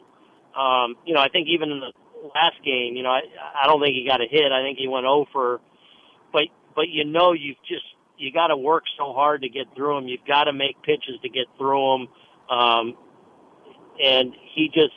Um, 0.57 0.95
you 1.05 1.13
know, 1.13 1.21
I 1.21 1.29
think 1.29 1.47
even 1.47 1.69
in 1.71 1.79
the 1.79 1.91
last 2.35 2.63
game, 2.65 2.95
you 2.95 3.03
know, 3.03 3.11
I 3.11 3.21
I 3.61 3.67
don't 3.67 3.81
think 3.81 3.95
he 3.95 4.05
got 4.07 4.21
a 4.21 4.27
hit. 4.29 4.51
I 4.51 4.61
think 4.63 4.77
he 4.77 4.87
went 4.87 5.05
over, 5.05 5.61
but 6.33 6.43
but 6.75 6.89
you 6.89 7.05
know, 7.05 7.33
you've 7.33 7.61
just 7.67 7.85
you 8.17 8.33
got 8.33 8.47
to 8.47 8.57
work 8.57 8.83
so 8.97 9.13
hard 9.13 9.43
to 9.43 9.49
get 9.49 9.67
through 9.75 9.97
him. 9.97 10.07
You've 10.07 10.25
got 10.27 10.45
to 10.45 10.53
make 10.53 10.81
pitches 10.83 11.19
to 11.21 11.29
get 11.29 11.45
through 11.57 11.95
him. 11.95 12.07
Um, 12.49 12.97
and 14.03 14.33
he 14.55 14.69
just 14.73 14.93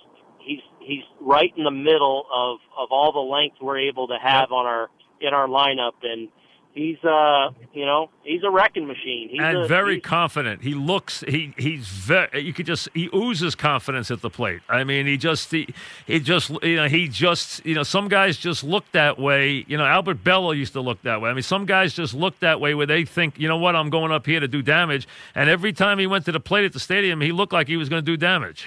he's 0.84 1.04
right 1.20 1.52
in 1.56 1.64
the 1.64 1.70
middle 1.70 2.24
of 2.32 2.58
of 2.76 2.88
all 2.90 3.12
the 3.12 3.20
length 3.20 3.56
we're 3.60 3.78
able 3.78 4.08
to 4.08 4.18
have 4.22 4.48
yep. 4.50 4.52
on 4.52 4.66
our 4.66 4.88
in 5.20 5.34
our 5.34 5.46
lineup. 5.46 5.92
And 6.02 6.28
he's 6.74 7.02
uh 7.04 7.50
you 7.74 7.84
know 7.84 8.08
he's 8.22 8.42
a 8.44 8.50
wrecking 8.50 8.86
machine. 8.86 9.28
He's 9.30 9.40
and 9.40 9.58
a, 9.58 9.66
very 9.66 10.00
confident. 10.00 10.62
He 10.62 10.74
looks 10.74 11.22
he 11.26 11.54
he's 11.56 11.86
very 11.88 12.40
you 12.40 12.52
could 12.52 12.66
just 12.66 12.88
he 12.94 13.08
oozes 13.14 13.54
confidence 13.54 14.10
at 14.10 14.20
the 14.20 14.30
plate. 14.30 14.60
I 14.68 14.84
mean 14.84 15.06
he 15.06 15.16
just 15.16 15.50
he, 15.50 15.68
he 16.06 16.20
just 16.20 16.50
you 16.62 16.76
know 16.76 16.88
he 16.88 17.08
just 17.08 17.64
you 17.64 17.74
know 17.74 17.82
some 17.82 18.08
guys 18.08 18.36
just 18.36 18.64
look 18.64 18.84
that 18.92 19.18
way. 19.18 19.64
You 19.68 19.76
know 19.76 19.84
albert 19.84 20.24
Belle 20.24 20.54
used 20.54 20.72
to 20.72 20.80
look 20.80 21.02
that 21.02 21.20
way. 21.20 21.30
I 21.30 21.34
mean 21.34 21.42
some 21.42 21.66
guys 21.66 21.94
just 21.94 22.14
look 22.14 22.38
that 22.40 22.60
way 22.60 22.74
where 22.74 22.86
they 22.86 23.04
think 23.04 23.38
you 23.38 23.48
know 23.48 23.58
what 23.58 23.76
i'm 23.76 23.90
going 23.90 24.12
up 24.12 24.26
here 24.26 24.40
to 24.40 24.48
do 24.48 24.62
damage. 24.62 25.06
And 25.34 25.48
every 25.50 25.72
time 25.72 25.98
he 25.98 26.06
went 26.06 26.24
to 26.26 26.32
the 26.32 26.40
plate 26.40 26.64
at 26.64 26.72
the 26.72 26.80
stadium 26.80 27.20
he 27.20 27.32
looked 27.32 27.52
like 27.52 27.68
he 27.68 27.76
was 27.76 27.88
going 27.88 28.02
to 28.04 28.10
do 28.10 28.16
damage 28.16 28.66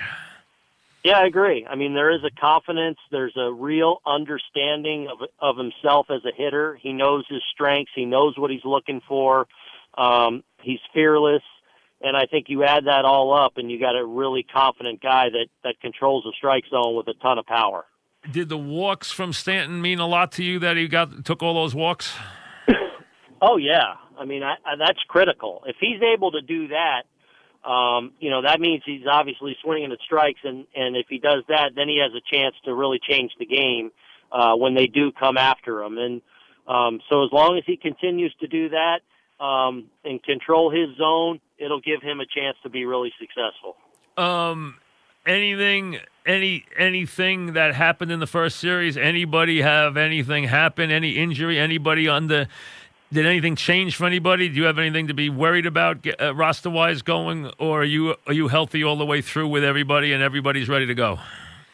yeah, 1.06 1.20
I 1.20 1.28
agree. 1.28 1.68
I 1.70 1.76
mean, 1.76 1.94
there 1.94 2.10
is 2.10 2.22
a 2.24 2.32
confidence. 2.32 2.98
There's 3.12 3.38
a 3.38 3.54
real 3.54 4.02
understanding 4.08 5.08
of 5.08 5.30
of 5.40 5.56
himself 5.56 6.08
as 6.10 6.26
a 6.26 6.36
hitter. 6.36 6.80
He 6.82 6.94
knows 6.94 7.26
his 7.30 7.44
strengths. 7.54 7.92
He 7.94 8.06
knows 8.06 8.34
what 8.40 8.50
he's 8.50 8.66
looking 8.66 9.02
for. 9.08 9.46
Um, 10.00 10.44
he's 10.64 10.80
fearless, 10.96 11.44
and 12.02 12.18
I 12.18 12.26
think 12.26 12.48
you 12.50 12.64
add 12.64 12.86
that 12.86 13.06
all 13.06 13.38
up, 13.38 13.58
and 13.58 13.70
you 13.70 13.80
got 13.80 13.96
a 13.96 14.04
really 14.04 14.42
confident 14.42 15.00
guy 15.00 15.26
that 15.30 15.46
that 15.64 15.80
controls 15.80 16.24
the 16.24 16.34
strike 16.36 16.64
zone 16.72 16.96
with 16.96 17.08
a 17.08 17.14
ton 17.22 17.38
of 17.38 17.46
power. 17.46 17.86
Did 18.32 18.50
the 18.50 18.58
walks 18.58 19.12
from 19.12 19.32
Stanton 19.32 19.84
mean 19.84 20.00
a 20.00 20.08
lot 20.08 20.32
to 20.34 20.44
you 20.44 20.58
that 20.58 20.76
he 20.76 20.88
got 20.88 21.24
took 21.24 21.44
all 21.44 21.54
those 21.54 21.76
walks? 21.76 22.16
oh 23.44 23.58
yeah, 23.58 23.94
I 24.18 24.26
mean 24.26 24.42
I, 24.42 24.56
I, 24.66 24.76
that's 24.80 25.04
critical. 25.08 25.62
If 25.68 25.76
he's 25.80 26.02
able 26.02 26.32
to 26.32 26.42
do 26.42 26.70
that 26.70 27.04
um, 27.66 28.12
you 28.20 28.30
know, 28.30 28.44
that 28.44 28.60
means 28.60 28.84
he's 28.86 29.08
obviously 29.10 29.58
swinging 29.64 29.92
at 29.92 29.98
strikes, 30.06 30.40
and 30.44 30.68
and 30.76 30.96
if 30.96 31.08
he 31.10 31.18
does 31.18 31.44
that, 31.50 31.72
then 31.76 31.88
he 31.88 32.00
has 32.00 32.12
a 32.14 32.22
chance 32.34 32.56
to 32.66 32.74
really 32.76 33.00
change 33.00 33.32
the 33.40 33.46
game 33.46 33.92
uh, 34.32 34.56
when 34.56 34.76
they 34.76 34.86
do 34.88 35.12
come 35.12 35.38
after 35.38 35.82
him. 35.82 35.98
And 35.98 36.22
um, 36.68 37.02
so, 37.10 37.24
as 37.24 37.32
long 37.32 37.58
as 37.58 37.64
he 37.66 37.76
continues 37.76 38.34
to 38.40 38.48
do 38.48 38.70
that 38.70 39.00
um, 39.44 39.86
and 40.04 40.22
control 40.22 40.70
his 40.70 40.96
zone, 40.98 41.40
it'll 41.58 41.82
give 41.82 42.04
him 42.04 42.20
a 42.20 42.26
chance 42.26 42.56
to 42.64 42.70
be 42.70 42.86
really 42.86 43.12
successful. 43.20 43.76
Um, 44.16 44.78
anything, 45.26 45.98
any 46.24 46.66
anything 46.78 47.54
that 47.54 47.74
happened 47.74 48.12
in 48.12 48.20
the 48.20 48.28
first 48.28 48.60
series? 48.60 48.96
Anybody 48.96 49.62
have 49.62 49.98
anything 49.98 50.44
happen? 50.44 50.92
Any 50.92 51.18
injury? 51.18 51.60
Anybody 51.60 52.08
on 52.08 52.28
the 52.28 52.48
did 53.12 53.26
anything 53.26 53.56
change 53.56 53.96
for 53.96 54.06
anybody? 54.06 54.50
Do 54.50 54.56
you 54.56 54.64
have 54.66 54.80
anything 54.80 55.08
to 55.08 55.14
be 55.14 55.30
worried 55.30 55.66
about 55.66 56.06
uh, 56.20 56.36
roster 56.36 56.70
wise 56.70 57.02
going, 57.02 57.52
or 57.60 57.82
are 57.82 57.86
you 57.86 58.16
are 58.28 58.34
you 58.34 58.48
healthy 58.48 58.84
all 58.84 58.98
the 58.98 59.06
way 59.06 59.22
through 59.22 59.48
with 59.48 59.64
everybody 59.64 60.14
and 60.14 60.22
everybody's 60.22 60.68
ready 60.68 60.86
to 60.88 60.96
go? 60.96 61.20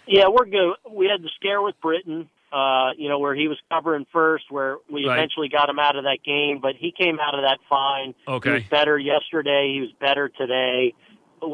Yeah, 0.07 0.27
we're 0.27 0.45
good. 0.45 0.75
We 0.89 1.07
had 1.07 1.21
the 1.21 1.29
scare 1.35 1.61
with 1.61 1.75
Britton, 1.81 2.29
uh, 2.51 2.89
you 2.97 3.07
know, 3.07 3.19
where 3.19 3.33
he 3.33 3.47
was 3.47 3.57
covering 3.69 4.05
first, 4.11 4.45
where 4.49 4.77
we 4.91 5.07
right. 5.07 5.17
eventually 5.17 5.47
got 5.47 5.69
him 5.69 5.79
out 5.79 5.95
of 5.95 6.03
that 6.03 6.19
game, 6.25 6.59
but 6.61 6.75
he 6.75 6.91
came 6.91 7.19
out 7.19 7.33
of 7.33 7.43
that 7.43 7.59
fine. 7.69 8.13
Okay. 8.27 8.49
He 8.49 8.53
was 8.55 8.63
better 8.65 8.97
yesterday. 8.97 9.71
He 9.73 9.81
was 9.81 9.91
better 9.99 10.27
today. 10.27 10.93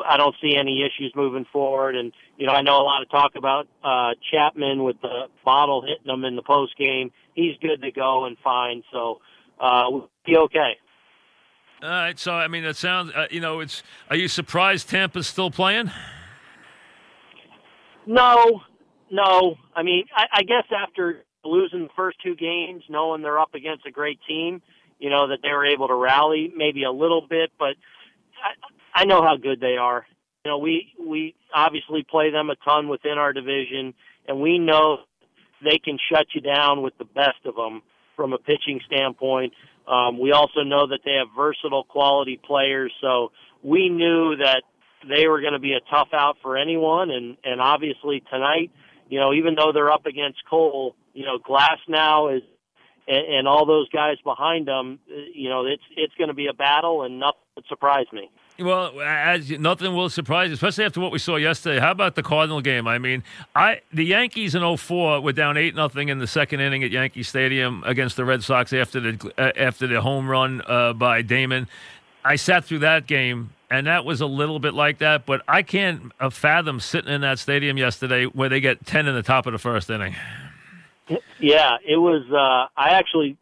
I 0.06 0.18
don't 0.18 0.36
see 0.42 0.56
any 0.58 0.84
issues 0.84 1.14
moving 1.16 1.46
forward. 1.54 1.96
And, 1.96 2.12
you 2.38 2.46
know, 2.46 2.52
I 2.52 2.62
know 2.62 2.82
a 2.82 2.84
lot 2.84 3.02
of 3.02 3.10
talk 3.10 3.36
about 3.36 3.68
uh, 3.84 4.12
Chapman 4.32 4.84
with 4.84 5.00
the 5.02 5.28
bottle 5.46 5.82
hitting 5.82 6.12
him 6.12 6.26
in 6.26 6.36
the 6.36 6.42
post 6.42 6.78
game. 6.78 7.12
He's 7.36 7.56
good 7.62 7.82
to 7.82 7.92
go 7.92 8.26
and 8.26 8.38
fine. 8.44 8.84
So, 8.92 9.22
uh, 9.60 9.86
we'll 9.90 10.10
be 10.26 10.38
okay. 10.38 10.78
All 11.84 11.90
right. 11.90 12.18
So, 12.18 12.34
I 12.34 12.48
mean, 12.48 12.64
it 12.64 12.76
sounds, 12.76 13.12
uh, 13.16 13.28
you 13.30 13.40
know, 13.40 13.60
it's. 13.60 13.84
Are 14.10 14.16
you 14.16 14.28
surprised 14.28 14.90
Tampa's 14.90 15.28
still 15.28 15.52
playing? 15.52 15.92
No, 18.06 18.62
no. 19.12 19.56
I 19.76 19.84
mean, 19.84 20.06
I, 20.16 20.26
I 20.34 20.44
guess 20.44 20.64
after 20.76 21.24
losing 21.44 21.84
the 21.84 21.90
first 21.96 22.18
two 22.24 22.36
games, 22.36 22.84
knowing 22.90 23.22
they're 23.22 23.40
up 23.40 23.54
against 23.54 23.86
a 23.86 23.92
great 23.92 24.20
team, 24.28 24.62
you 25.00 25.10
know 25.10 25.28
that 25.28 25.40
they 25.44 25.50
were 25.50 25.66
able 25.66 25.88
to 25.88 25.94
rally 25.94 26.52
maybe 26.56 26.84
a 26.84 26.92
little 26.92 27.26
bit, 27.28 27.52
but 27.60 27.76
I, 28.44 29.02
I 29.02 29.06
know 29.06 29.22
how 29.22 29.38
good 29.38 29.60
they 29.60 29.78
are. 29.78 30.06
You 30.46 30.52
know, 30.52 30.58
we 30.58 30.94
we 31.00 31.36
obviously 31.54 32.06
play 32.10 32.32
them 32.32 32.50
a 32.50 32.56
ton 32.56 32.88
within 32.88 33.18
our 33.18 33.34
division, 33.34 33.94
and 34.28 34.42
we 34.42 34.58
know 34.58 35.00
they 35.64 35.78
can 35.78 35.98
shut 36.12 36.28
you 36.34 36.42
down 36.42 36.82
with 36.82 36.98
the 36.98 37.06
best 37.06 37.46
of 37.46 37.56
them 37.56 37.82
from 38.18 38.34
a 38.34 38.38
pitching 38.38 38.82
standpoint. 38.86 39.54
Um, 39.88 40.20
we 40.20 40.34
also 40.34 40.64
know 40.64 40.88
that 40.88 41.00
they 41.06 41.14
have 41.14 41.28
versatile 41.34 41.86
quality 41.86 42.38
players, 42.44 42.92
so 43.00 43.32
we 43.64 43.88
knew 43.88 44.36
that 44.36 44.64
they 45.08 45.28
were 45.28 45.40
going 45.40 45.54
to 45.54 45.60
be 45.60 45.72
a 45.72 45.90
tough 45.90 46.10
out 46.12 46.36
for 46.42 46.58
anyone. 46.58 47.10
And 47.10 47.38
and 47.46 47.62
obviously 47.62 48.22
tonight, 48.30 48.72
you 49.08 49.22
know, 49.22 49.32
even 49.34 49.56
though 49.56 49.72
they're 49.72 49.92
up 49.92 50.06
against 50.06 50.40
Cole, 50.50 50.96
you 51.14 51.24
know, 51.24 51.38
Glasnow 51.40 52.36
is 52.36 52.44
and, 53.08 53.26
and 53.38 53.48
all 53.48 53.66
those 53.66 53.90
guys 53.90 54.18
behind 54.24 54.68
them. 54.68 55.00
You 55.34 55.50
know, 55.50 55.66
it's 55.66 55.84
it's 55.96 56.14
going 56.16 56.28
to 56.28 56.34
be 56.34 56.48
a 56.48 56.54
battle, 56.54 57.04
and 57.04 57.20
nothing 57.20 57.40
would 57.56 57.66
surprise 57.68 58.08
me. 58.12 58.30
Well, 58.60 59.00
as 59.02 59.52
nothing 59.52 59.94
will 59.94 60.10
surprise, 60.10 60.50
you, 60.50 60.56
especially 60.56 60.86
after 60.86 61.00
what 61.00 61.12
we 61.12 61.20
saw 61.20 61.36
yesterday. 61.36 61.80
How 61.80 61.92
about 61.92 62.16
the 62.16 62.24
Cardinal 62.24 62.62
game? 62.62 62.88
I 62.88 62.98
mean, 62.98 63.24
I 63.56 63.82
the 63.94 64.04
Yankees 64.04 64.56
in 64.56 64.78
04 64.78 65.22
were 65.22 65.32
down 65.32 65.58
eight 65.58 65.76
nothing 65.76 66.10
in 66.10 66.18
the 66.18 66.28
second 66.28 66.62
inning 66.62 66.84
at 66.84 66.90
Yankee 66.90 67.24
Stadium 67.24 67.84
against 67.86 68.16
the 68.16 68.26
Red 68.26 68.44
Sox 68.44 68.74
after 68.74 69.00
the 69.00 69.34
uh, 69.38 69.52
after 69.56 69.86
the 69.86 70.02
home 70.02 70.28
run 70.28 70.64
uh, 70.68 70.94
by 70.94 71.22
Damon. 71.22 71.68
I 72.26 72.36
sat 72.36 72.66
through 72.66 72.80
that 72.80 73.06
game, 73.06 73.52
and 73.70 73.86
that 73.86 74.06
was 74.06 74.22
a 74.22 74.26
little 74.26 74.60
bit 74.60 74.74
like 74.74 74.98
that. 75.00 75.28
But 75.28 75.44
I 75.48 75.62
can't 75.62 76.12
uh, 76.20 76.32
fathom 76.32 76.80
sitting 76.80 77.14
in 77.14 77.22
that 77.22 77.38
stadium 77.38 77.78
yesterday 77.78 78.26
where 78.26 78.50
they 78.50 78.60
get 78.60 78.86
ten 78.88 79.08
in 79.08 79.14
the 79.14 79.24
top 79.24 79.46
of 79.46 79.54
the 79.54 79.60
first 79.60 79.90
inning. 79.90 80.16
Yeah, 81.40 81.78
it 81.88 81.98
was. 81.98 82.26
Uh, 82.32 82.68
I 82.76 82.96
actually, 82.96 83.38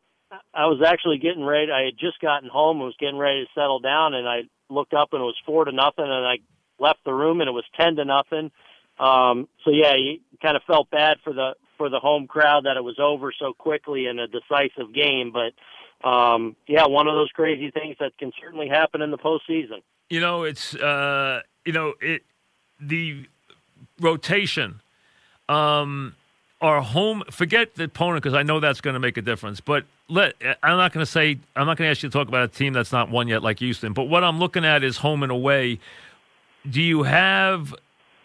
I 0.54 0.66
was 0.66 0.82
actually 0.86 1.20
getting 1.20 1.44
ready. 1.44 1.72
I 1.72 1.86
had 1.86 1.98
just 1.98 2.20
gotten 2.20 2.50
home 2.50 2.78
and 2.78 2.86
was 2.86 2.96
getting 3.00 3.18
ready 3.18 3.46
to 3.46 3.50
settle 3.56 3.80
down, 3.80 4.14
and 4.14 4.28
I 4.28 4.42
looked 4.70 4.94
up 4.94 5.10
and 5.12 5.22
it 5.22 5.26
was 5.26 5.38
four 5.46 5.66
to 5.66 5.72
nothing, 5.72 6.06
and 6.06 6.26
I 6.26 6.38
left 6.80 7.00
the 7.06 7.14
room 7.14 7.42
and 7.42 7.48
it 7.48 7.54
was 7.54 7.66
ten 7.80 7.96
to 7.96 8.06
nothing. 8.06 8.52
Um, 9.00 9.48
so 9.64 9.72
yeah, 9.72 9.96
you 9.96 10.20
kind 10.42 10.56
of 10.56 10.64
felt 10.64 10.90
bad 10.90 11.18
for 11.24 11.34
the 11.34 11.56
for 11.78 11.90
the 11.90 12.00
home 12.00 12.28
crowd 12.28 12.66
that 12.66 12.78
it 12.78 12.84
was 12.84 12.98
over 13.00 13.34
so 13.38 13.54
quickly 13.54 14.08
in 14.08 14.20
a 14.20 14.28
decisive 14.28 14.94
game. 14.94 15.34
But 15.34 16.08
um, 16.08 16.56
yeah, 16.68 16.86
one 16.88 17.08
of 17.08 17.16
those 17.16 17.30
crazy 17.34 17.72
things 17.72 17.98
that 18.00 18.18
can 18.18 18.32
certainly 18.42 18.70
happen 18.70 19.02
in 19.02 19.12
the 19.12 19.18
postseason. 19.18 19.82
You 20.10 20.20
know, 20.20 20.44
it's 20.44 20.76
uh, 20.76 21.42
you 21.66 21.74
know 21.74 21.94
it 22.02 22.24
the 22.80 23.28
rotation. 24.00 24.82
Um, 25.50 26.16
our 26.66 26.82
home 26.82 27.24
forget 27.30 27.76
the 27.76 27.84
opponent 27.84 28.24
because 28.24 28.34
I 28.34 28.42
know 28.42 28.60
that's 28.60 28.82
going 28.82 28.96
to 28.96 29.00
make 29.00 29.18
a 29.18 29.22
difference. 29.22 29.62
But 29.62 29.86
let 30.10 30.34
I'm 30.64 30.78
not 30.78 30.92
going 30.94 31.06
to 31.06 31.12
say 31.12 31.38
I'm 31.56 31.68
not 31.68 31.78
going 31.78 31.88
to 31.88 31.92
ask 31.92 32.02
you 32.02 32.10
to 32.10 32.14
talk 32.14 32.28
about 32.28 32.44
a 32.44 32.48
team 32.48 32.74
that's 32.74 32.92
not 32.92 33.10
won 33.10 33.28
yet 33.28 33.44
like 33.44 33.60
Houston. 33.60 33.94
But 33.94 34.06
what 34.06 34.24
I'm 34.24 34.40
looking 34.40 34.66
at 34.66 34.84
is 34.84 34.98
home 34.98 35.22
and 35.22 35.32
away. 35.32 35.80
Do 36.68 36.82
you 36.82 37.04
have 37.04 37.76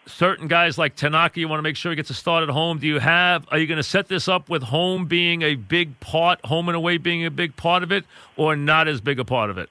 certain 0.07 0.47
guys 0.47 0.79
like 0.79 0.95
Tanaka? 0.95 1.39
You 1.39 1.47
want 1.47 1.59
to 1.59 1.63
make 1.63 1.75
sure 1.75 1.91
he 1.91 1.95
gets 1.95 2.09
a 2.09 2.15
start 2.15 2.41
at 2.41 2.49
home. 2.49 2.79
Do 2.79 2.87
you 2.87 2.97
have? 2.97 3.45
Are 3.49 3.59
you 3.59 3.67
going 3.67 3.77
to 3.77 3.83
set 3.83 4.07
this 4.07 4.27
up 4.27 4.49
with 4.49 4.63
home 4.63 5.05
being 5.05 5.43
a 5.43 5.53
big 5.53 5.99
part, 5.99 6.43
home 6.43 6.67
and 6.67 6.75
away 6.75 6.97
being 6.97 7.23
a 7.23 7.31
big 7.31 7.55
part 7.55 7.83
of 7.83 7.91
it, 7.91 8.05
or 8.37 8.55
not 8.55 8.87
as 8.87 8.99
big 9.01 9.19
a 9.19 9.25
part 9.25 9.51
of 9.51 9.59
it? 9.59 9.69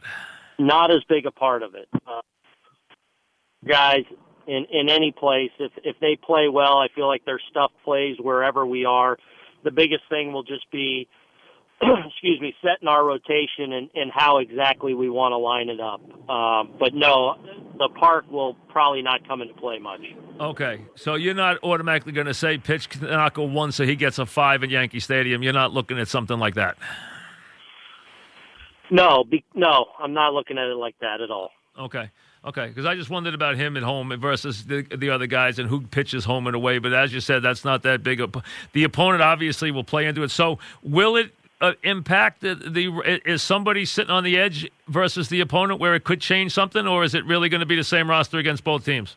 Not 0.61 0.93
as 0.93 1.03
big 1.09 1.27
a 1.27 1.33
part 1.33 1.65
of 1.65 1.75
it. 1.75 1.89
Uh, 2.07 2.21
guys, 3.67 4.05
in 4.47 4.67
in 4.71 4.89
any 4.89 5.13
place. 5.13 5.51
If 5.59 5.73
if 5.85 5.97
they 6.01 6.17
play 6.17 6.49
well, 6.49 6.79
I 6.79 6.89
feel 6.95 7.09
like 7.09 7.25
their 7.25 7.41
stuff 7.51 7.71
plays 7.85 8.17
wherever 8.21 8.67
we 8.67 8.85
are. 8.85 9.19
The 9.65 9.71
biggest 9.71 10.03
thing 10.09 10.33
will 10.33 10.43
just 10.43 10.71
be, 10.71 11.07
excuse 11.83 12.41
me, 12.41 12.55
setting 12.63 12.89
our 12.89 13.05
rotation 13.05 13.73
and 13.73 13.91
and 13.95 14.11
how 14.15 14.39
exactly 14.39 14.95
we 14.95 15.11
want 15.11 15.33
to 15.33 15.37
line 15.37 15.69
it 15.69 15.81
up. 15.81 16.01
Um, 16.31 16.75
but 16.79 16.95
no, 16.95 17.37
the 17.79 17.89
park 17.99 18.31
will 18.31 18.55
probably 18.69 19.03
not 19.03 19.27
come 19.27 19.43
into 19.43 19.55
play 19.55 19.79
much. 19.79 20.01
Okay, 20.41 20.81
so 20.95 21.15
you're 21.15 21.35
not 21.35 21.59
automatically 21.63 22.13
going 22.13 22.27
to 22.27 22.35
say 22.35 22.59
pitch 22.59 22.89
Tanaka 22.89 23.43
one 23.43 23.73
so 23.73 23.85
he 23.85 23.97
gets 23.97 24.19
a 24.19 24.27
five 24.27 24.63
at 24.63 24.71
Yankee 24.71 25.01
Stadium. 25.01 25.43
You're 25.43 25.53
not 25.53 25.73
looking 25.73 25.99
at 25.99 26.09
something 26.09 26.39
like 26.39 26.55
that. 26.55 26.77
No, 28.91 29.23
be, 29.23 29.45
no, 29.55 29.87
I'm 29.99 30.13
not 30.13 30.35
looking 30.35 30.59
at 30.59 30.67
it 30.67 30.75
like 30.75 30.97
that 31.01 31.21
at 31.21 31.31
all. 31.31 31.51
Okay. 31.79 32.11
Okay, 32.43 32.69
because 32.69 32.87
I 32.87 32.95
just 32.95 33.11
wondered 33.11 33.35
about 33.35 33.57
him 33.57 33.77
at 33.77 33.83
home 33.83 34.19
versus 34.19 34.65
the, 34.65 34.83
the 34.83 35.11
other 35.11 35.27
guys 35.27 35.59
and 35.59 35.69
who 35.69 35.83
pitches 35.83 36.25
home 36.25 36.47
and 36.47 36.57
away. 36.57 36.79
But 36.79 36.95
as 36.95 37.13
you 37.13 37.21
said, 37.21 37.43
that's 37.43 37.67
not 37.67 37.83
that 37.83 38.03
big. 38.03 38.21
A, 38.21 38.31
the 38.73 38.85
opponent 38.85 39.23
obviously 39.23 39.71
will 39.71 39.85
play 39.85 40.07
into 40.07 40.23
it. 40.23 40.31
So 40.31 40.59
will 40.83 41.17
it 41.17 41.35
uh, 41.61 41.73
impact 41.83 42.41
the, 42.41 42.55
the 42.55 43.21
is 43.27 43.43
somebody 43.43 43.85
sitting 43.85 44.11
on 44.11 44.25
the 44.25 44.39
edge 44.39 44.71
versus 44.89 45.29
the 45.29 45.41
opponent 45.41 45.81
where 45.81 45.95
it 45.95 46.05
could 46.05 46.23
change 46.23 46.53
something, 46.53 46.87
or 46.87 47.05
is 47.05 47.15
it 47.15 47.27
really 47.27 47.51
going 47.51 47.61
to 47.61 47.67
be 47.67 47.77
the 47.77 47.85
same 47.85 48.09
roster 48.09 48.39
against 48.39 48.65
both 48.65 48.87
teams? 48.87 49.17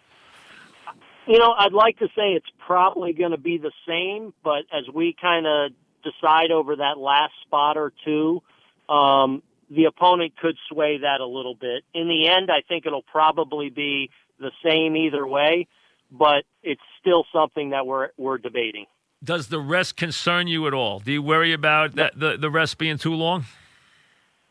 You 1.26 1.40
know, 1.40 1.54
I'd 1.58 1.72
like 1.72 2.00
to 2.00 2.08
say 2.08 2.34
it's 2.34 2.50
probably 2.60 3.14
going 3.14 3.32
to 3.32 3.38
be 3.38 3.58
the 3.58 3.72
same, 3.88 4.34
but 4.44 4.64
as 4.74 4.84
we 4.94 5.16
kind 5.20 5.48
of 5.48 5.72
decide 6.04 6.52
over 6.52 6.76
that 6.76 6.98
last 6.98 7.32
spot 7.46 7.78
or 7.78 7.94
two, 8.04 8.42
um, 8.90 9.42
the 9.70 9.86
opponent 9.86 10.34
could 10.38 10.56
sway 10.70 11.00
that 11.00 11.20
a 11.20 11.26
little 11.26 11.56
bit. 11.56 11.84
In 11.94 12.08
the 12.08 12.28
end, 12.28 12.50
I 12.52 12.62
think 12.68 12.86
it'll 12.86 13.02
probably 13.04 13.70
be 13.70 14.10
the 14.40 14.52
same 14.66 14.96
either 14.96 15.26
way, 15.26 15.68
but 16.12 16.44
it's 16.62 16.82
still 17.00 17.26
something 17.34 17.72
that 17.72 17.86
we're 17.86 18.10
we're 18.18 18.38
debating. 18.38 18.86
Does 19.24 19.48
the 19.48 19.60
rest 19.60 19.96
concern 19.96 20.48
you 20.48 20.68
at 20.68 20.74
all? 20.74 21.00
Do 21.00 21.12
you 21.12 21.22
worry 21.22 21.54
about 21.54 21.96
that 21.96 22.20
the 22.20 22.38
the 22.38 22.50
rest 22.50 22.78
being 22.78 22.98
too 22.98 23.14
long? 23.14 23.46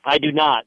I 0.05 0.19
do 0.19 0.33
not. 0.33 0.65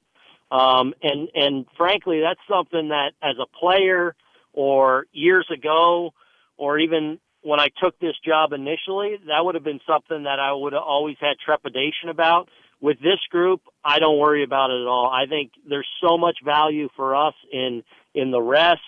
Um, 0.51 0.93
and 1.01 1.29
and 1.33 1.65
frankly, 1.75 2.21
that's 2.21 2.39
something 2.47 2.89
that 2.89 3.11
as 3.21 3.35
a 3.41 3.47
player 3.57 4.15
or 4.53 5.05
years 5.11 5.47
ago, 5.51 6.13
or 6.57 6.79
even 6.79 7.19
when 7.41 7.59
I 7.59 7.67
took 7.81 7.99
this 7.99 8.15
job 8.25 8.53
initially, 8.53 9.17
that 9.27 9.43
would 9.43 9.55
have 9.55 9.63
been 9.63 9.81
something 9.85 10.23
that 10.23 10.39
I 10.39 10.53
would 10.53 10.73
have 10.73 10.83
always 10.83 11.17
had 11.19 11.37
trepidation 11.43 12.09
about 12.09 12.49
with 12.81 12.99
this 12.99 13.19
group, 13.29 13.61
I 13.83 13.99
don't 13.99 14.19
worry 14.19 14.43
about 14.43 14.69
it 14.71 14.81
at 14.81 14.87
all. 14.87 15.09
I 15.11 15.25
think 15.27 15.51
there's 15.67 15.87
so 16.01 16.17
much 16.17 16.37
value 16.43 16.89
for 16.95 17.15
us 17.15 17.33
in 17.51 17.83
in 18.13 18.31
the 18.31 18.41
rest, 18.41 18.81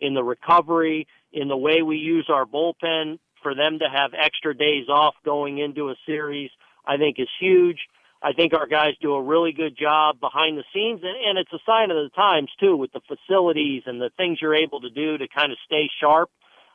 in 0.00 0.14
the 0.14 0.24
recovery, 0.24 1.06
in 1.32 1.48
the 1.48 1.56
way 1.56 1.82
we 1.82 1.96
use 1.96 2.28
our 2.32 2.44
bullpen. 2.44 3.18
For 3.42 3.54
them 3.54 3.78
to 3.78 3.84
have 3.88 4.10
extra 4.12 4.56
days 4.56 4.88
off 4.88 5.14
going 5.24 5.58
into 5.58 5.90
a 5.90 5.94
series, 6.04 6.50
I 6.84 6.96
think 6.96 7.20
is 7.20 7.28
huge. 7.38 7.78
I 8.22 8.32
think 8.32 8.54
our 8.54 8.66
guys 8.66 8.94
do 9.00 9.14
a 9.14 9.22
really 9.22 9.52
good 9.52 9.76
job 9.78 10.18
behind 10.18 10.58
the 10.58 10.64
scenes, 10.74 11.00
and, 11.04 11.16
and 11.28 11.38
it's 11.38 11.52
a 11.52 11.62
sign 11.64 11.90
of 11.90 11.96
the 11.96 12.10
times 12.16 12.50
too, 12.58 12.76
with 12.76 12.90
the 12.92 13.02
facilities 13.06 13.82
and 13.86 14.00
the 14.00 14.10
things 14.16 14.38
you're 14.40 14.54
able 14.54 14.80
to 14.80 14.90
do 14.90 15.18
to 15.18 15.28
kind 15.28 15.52
of 15.52 15.58
stay 15.64 15.88
sharp. 16.00 16.30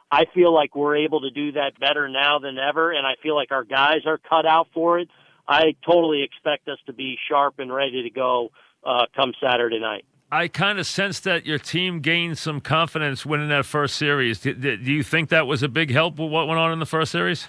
I 0.09 0.25
feel 0.33 0.53
like 0.53 0.75
we're 0.75 0.97
able 0.97 1.21
to 1.21 1.29
do 1.31 1.53
that 1.53 1.79
better 1.79 2.07
now 2.07 2.39
than 2.39 2.57
ever, 2.57 2.91
and 2.91 3.07
I 3.07 3.15
feel 3.23 3.35
like 3.35 3.51
our 3.51 3.63
guys 3.63 4.05
are 4.05 4.17
cut 4.17 4.45
out 4.45 4.67
for 4.73 4.99
it. 4.99 5.09
I 5.47 5.75
totally 5.85 6.23
expect 6.23 6.67
us 6.67 6.77
to 6.85 6.93
be 6.93 7.17
sharp 7.29 7.59
and 7.59 7.73
ready 7.73 8.03
to 8.03 8.09
go 8.09 8.49
uh, 8.83 9.05
come 9.15 9.33
Saturday 9.41 9.79
night. 9.79 10.05
I 10.31 10.47
kind 10.47 10.79
of 10.79 10.87
sense 10.87 11.19
that 11.21 11.45
your 11.45 11.57
team 11.57 11.99
gained 11.99 12.37
some 12.37 12.61
confidence 12.61 13.25
winning 13.25 13.49
that 13.49 13.65
first 13.65 13.97
series. 13.97 14.39
Do, 14.39 14.53
do 14.53 14.91
you 14.91 15.03
think 15.03 15.29
that 15.29 15.45
was 15.45 15.61
a 15.61 15.67
big 15.67 15.91
help 15.91 16.17
with 16.17 16.31
what 16.31 16.47
went 16.47 16.57
on 16.57 16.71
in 16.71 16.79
the 16.79 16.85
first 16.85 17.11
series? 17.11 17.47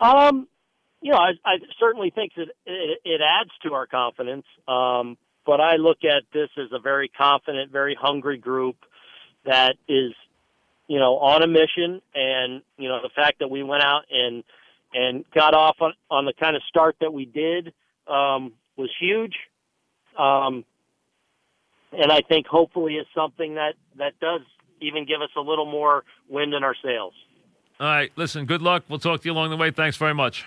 Um, 0.00 0.46
you 1.02 1.10
know, 1.10 1.18
I, 1.18 1.32
I 1.44 1.56
certainly 1.78 2.10
think 2.10 2.34
that 2.36 2.46
it, 2.66 2.98
it 3.04 3.20
adds 3.20 3.50
to 3.64 3.74
our 3.74 3.86
confidence. 3.86 4.44
Um, 4.68 5.16
but 5.44 5.60
I 5.60 5.76
look 5.76 6.04
at 6.04 6.22
this 6.32 6.50
as 6.56 6.68
a 6.72 6.78
very 6.78 7.08
confident, 7.08 7.72
very 7.72 7.96
hungry 8.00 8.38
group 8.38 8.76
that 9.44 9.74
is, 9.88 10.12
you 10.86 10.98
know, 10.98 11.16
on 11.16 11.42
a 11.42 11.48
mission. 11.48 12.00
And 12.14 12.62
you 12.76 12.88
know, 12.88 13.00
the 13.02 13.10
fact 13.14 13.40
that 13.40 13.50
we 13.50 13.64
went 13.64 13.82
out 13.82 14.02
and 14.10 14.44
and 14.92 15.24
got 15.34 15.54
off 15.54 15.76
on, 15.80 15.92
on 16.10 16.24
the 16.24 16.32
kind 16.32 16.56
of 16.56 16.62
start 16.68 16.96
that 17.00 17.12
we 17.12 17.24
did 17.24 17.72
um, 18.06 18.52
was 18.76 18.90
huge. 18.98 19.34
Um, 20.18 20.64
and 21.92 22.12
I 22.12 22.20
think 22.20 22.46
hopefully 22.46 22.94
is 22.94 23.06
something 23.14 23.54
that 23.54 23.74
that 23.96 24.18
does 24.20 24.42
even 24.80 25.04
give 25.06 25.20
us 25.20 25.30
a 25.36 25.40
little 25.40 25.66
more 25.66 26.04
wind 26.28 26.54
in 26.54 26.64
our 26.64 26.74
sails. 26.82 27.14
All 27.78 27.86
right, 27.86 28.12
listen. 28.16 28.44
Good 28.44 28.62
luck. 28.62 28.84
We'll 28.88 28.98
talk 28.98 29.22
to 29.22 29.28
you 29.28 29.32
along 29.32 29.50
the 29.50 29.56
way. 29.56 29.70
Thanks 29.70 29.96
very 29.96 30.14
much. 30.14 30.44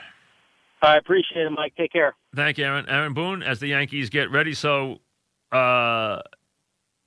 I 0.81 0.97
appreciate 0.97 1.45
it, 1.45 1.49
Mike. 1.49 1.73
Take 1.77 1.93
care. 1.93 2.13
Thank 2.35 2.57
you, 2.57 2.65
Aaron. 2.65 2.87
Aaron 2.89 3.13
Boone, 3.13 3.41
as 3.41 3.59
the 3.59 3.67
Yankees 3.67 4.09
get 4.09 4.29
ready. 4.29 4.53
So 4.53 4.99
uh, 5.51 6.19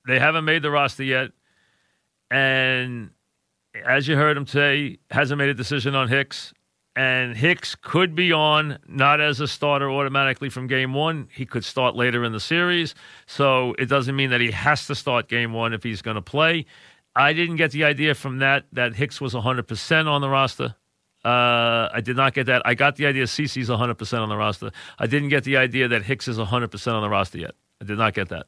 they 0.07 0.19
haven't 0.19 0.45
made 0.45 0.63
the 0.63 0.71
roster 0.71 1.03
yet. 1.03 1.31
And 2.31 3.11
as 3.85 4.07
you 4.07 4.15
heard 4.15 4.35
him 4.35 4.47
say, 4.47 4.97
hasn't 5.11 5.37
made 5.37 5.49
a 5.49 5.53
decision 5.53 5.95
on 5.95 6.07
Hicks. 6.07 6.53
And 6.97 7.37
Hicks 7.37 7.75
could 7.75 8.15
be 8.15 8.33
on, 8.33 8.79
not 8.87 9.21
as 9.21 9.39
a 9.39 9.47
starter 9.47 9.87
automatically 9.87 10.49
from 10.49 10.65
game 10.65 10.95
one. 10.95 11.27
He 11.31 11.45
could 11.45 11.63
start 11.63 11.95
later 11.95 12.23
in 12.23 12.31
the 12.31 12.39
series. 12.39 12.95
So 13.27 13.75
it 13.77 13.85
doesn't 13.85 14.15
mean 14.15 14.31
that 14.31 14.41
he 14.41 14.49
has 14.49 14.87
to 14.87 14.95
start 14.95 15.27
game 15.27 15.53
one 15.53 15.73
if 15.73 15.83
he's 15.83 16.01
going 16.01 16.15
to 16.15 16.23
play. 16.23 16.65
I 17.15 17.33
didn't 17.33 17.57
get 17.57 17.69
the 17.69 17.83
idea 17.83 18.15
from 18.15 18.39
that 18.39 18.65
that 18.71 18.95
Hicks 18.95 19.21
was 19.21 19.35
100% 19.35 20.07
on 20.07 20.21
the 20.21 20.29
roster. 20.29 20.75
Uh, 21.23 21.87
I 21.93 22.01
did 22.03 22.17
not 22.17 22.33
get 22.33 22.47
that. 22.47 22.63
I 22.65 22.73
got 22.73 22.95
the 22.95 23.05
idea 23.05 23.25
CC's 23.25 23.69
100% 23.69 24.19
on 24.19 24.29
the 24.29 24.35
roster. 24.35 24.71
I 24.97 25.05
didn't 25.05 25.29
get 25.29 25.43
the 25.43 25.57
idea 25.57 25.87
that 25.89 26.01
Hicks 26.01 26.27
is 26.27 26.39
100% 26.39 26.93
on 26.93 27.01
the 27.03 27.09
roster 27.09 27.37
yet. 27.37 27.53
I 27.79 27.85
did 27.85 27.99
not 27.99 28.15
get 28.15 28.29
that. 28.29 28.47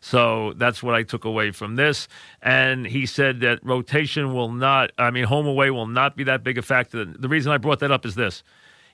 So 0.00 0.54
that's 0.56 0.82
what 0.82 0.94
I 0.94 1.02
took 1.02 1.24
away 1.24 1.50
from 1.50 1.76
this. 1.76 2.08
And 2.42 2.86
he 2.86 3.06
said 3.06 3.40
that 3.40 3.64
rotation 3.64 4.32
will 4.32 4.50
not, 4.50 4.92
I 4.98 5.10
mean, 5.10 5.24
home 5.24 5.46
away 5.46 5.70
will 5.70 5.86
not 5.86 6.16
be 6.16 6.24
that 6.24 6.42
big 6.42 6.58
a 6.58 6.62
factor. 6.62 7.04
The 7.04 7.28
reason 7.28 7.52
I 7.52 7.58
brought 7.58 7.80
that 7.80 7.90
up 7.90 8.06
is 8.06 8.14
this. 8.14 8.42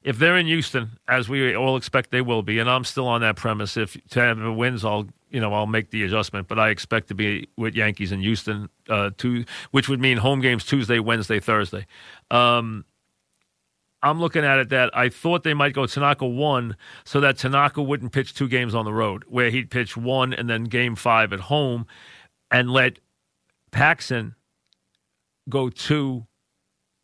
If 0.02 0.18
they're 0.18 0.36
in 0.36 0.46
Houston, 0.46 0.90
as 1.08 1.28
we 1.28 1.54
all 1.56 1.76
expect 1.76 2.10
they 2.10 2.20
will 2.20 2.42
be, 2.42 2.58
and 2.58 2.70
I'm 2.70 2.84
still 2.84 3.08
on 3.08 3.22
that 3.22 3.36
premise, 3.36 3.76
if 3.76 3.96
Tampa 4.08 4.52
wins, 4.52 4.84
I'll 4.84 5.08
you 5.30 5.40
know 5.40 5.52
I'll 5.52 5.66
make 5.66 5.90
the 5.90 6.04
adjustment. 6.04 6.46
But 6.46 6.60
I 6.60 6.68
expect 6.68 7.08
to 7.08 7.14
be 7.14 7.48
with 7.56 7.74
Yankees 7.74 8.12
in 8.12 8.20
Houston, 8.20 8.68
uh, 8.88 9.10
two, 9.16 9.44
which 9.72 9.88
would 9.88 10.00
mean 10.00 10.18
home 10.18 10.40
games 10.40 10.64
Tuesday, 10.64 11.00
Wednesday, 11.00 11.40
Thursday. 11.40 11.86
Um, 12.30 12.84
I'm 14.06 14.20
looking 14.20 14.44
at 14.44 14.58
it 14.58 14.68
that 14.68 14.96
I 14.96 15.08
thought 15.08 15.42
they 15.42 15.54
might 15.54 15.72
go 15.72 15.86
Tanaka 15.86 16.26
one 16.26 16.76
so 17.04 17.20
that 17.20 17.38
Tanaka 17.38 17.82
wouldn't 17.82 18.12
pitch 18.12 18.34
two 18.34 18.48
games 18.48 18.74
on 18.74 18.84
the 18.84 18.92
road, 18.92 19.24
where 19.26 19.50
he'd 19.50 19.70
pitch 19.70 19.96
one 19.96 20.32
and 20.32 20.48
then 20.48 20.64
game 20.64 20.94
five 20.94 21.32
at 21.32 21.40
home 21.40 21.86
and 22.50 22.70
let 22.70 23.00
Paxton 23.72 24.36
go 25.48 25.68
two 25.68 26.26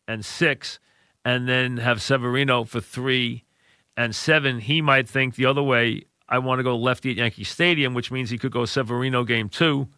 and 0.07 0.25
six 0.25 0.79
and 1.25 1.49
then 1.49 1.79
have 1.79 2.01
Severino 2.01 2.65
for 2.65 2.81
three 2.81 3.45
and 3.97 4.15
seven. 4.15 4.61
He 4.61 4.81
might 4.81 5.09
think 5.09 5.35
the 5.35 5.47
other 5.47 5.63
way, 5.63 6.05
I 6.29 6.39
want 6.39 6.61
to 6.61 6.65
go 6.65 6.77
lefty 6.77 7.11
at 7.11 7.17
Yankee 7.17 7.45
Stadium, 7.45 7.95
which 7.95 8.11
means 8.11 8.31
he 8.31 8.39
could 8.39 8.53
go 8.53 8.65
Severino 8.65 9.25
game 9.25 9.49
two, 9.49 9.89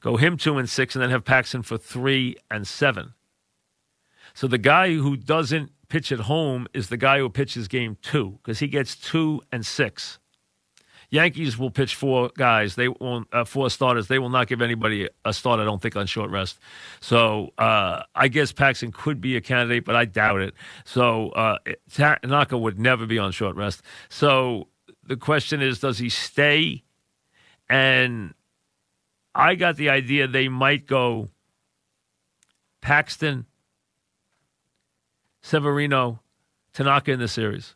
go 0.00 0.16
him 0.16 0.36
two 0.36 0.58
and 0.58 0.68
six, 0.68 0.94
and 0.94 1.02
then 1.02 1.10
have 1.10 1.24
Paxton 1.24 1.62
for 1.62 1.78
three 1.78 2.36
and 2.50 2.66
seven. 2.66 3.14
So 4.34 4.46
the 4.46 4.58
guy 4.58 4.94
who 4.94 5.16
doesn't 5.16 5.72
pitch 5.88 6.12
at 6.12 6.20
home 6.20 6.66
is 6.74 6.88
the 6.88 6.96
guy 6.96 7.18
who 7.18 7.28
pitches 7.28 7.68
game 7.68 7.96
two 8.02 8.38
because 8.42 8.58
he 8.58 8.68
gets 8.68 8.96
two 8.96 9.40
and 9.50 9.64
six. 9.64 10.18
Yankees 11.10 11.56
will 11.56 11.70
pitch 11.70 11.94
four 11.94 12.30
guys. 12.36 12.74
They 12.74 12.88
won't 12.88 13.28
uh, 13.32 13.44
four 13.44 13.70
starters. 13.70 14.08
They 14.08 14.18
will 14.18 14.28
not 14.28 14.46
give 14.46 14.60
anybody 14.60 15.08
a 15.24 15.32
start. 15.32 15.58
I 15.58 15.64
don't 15.64 15.80
think 15.80 15.96
on 15.96 16.06
short 16.06 16.30
rest. 16.30 16.58
So 17.00 17.54
uh, 17.56 18.02
I 18.14 18.28
guess 18.28 18.52
Paxton 18.52 18.92
could 18.92 19.20
be 19.20 19.34
a 19.34 19.40
candidate, 19.40 19.86
but 19.86 19.96
I 19.96 20.04
doubt 20.04 20.42
it. 20.42 20.54
So 20.84 21.30
uh, 21.30 21.58
Tanaka 21.90 22.58
would 22.58 22.78
never 22.78 23.06
be 23.06 23.18
on 23.18 23.32
short 23.32 23.56
rest. 23.56 23.82
So 24.10 24.68
the 25.02 25.16
question 25.16 25.62
is, 25.62 25.80
does 25.80 25.98
he 25.98 26.10
stay? 26.10 26.84
And 27.70 28.34
I 29.34 29.54
got 29.54 29.76
the 29.76 29.88
idea 29.88 30.26
they 30.26 30.48
might 30.48 30.86
go 30.86 31.28
Paxton, 32.82 33.46
Severino, 35.48 36.20
Tanaka 36.74 37.10
in 37.10 37.20
the 37.20 37.26
series. 37.26 37.74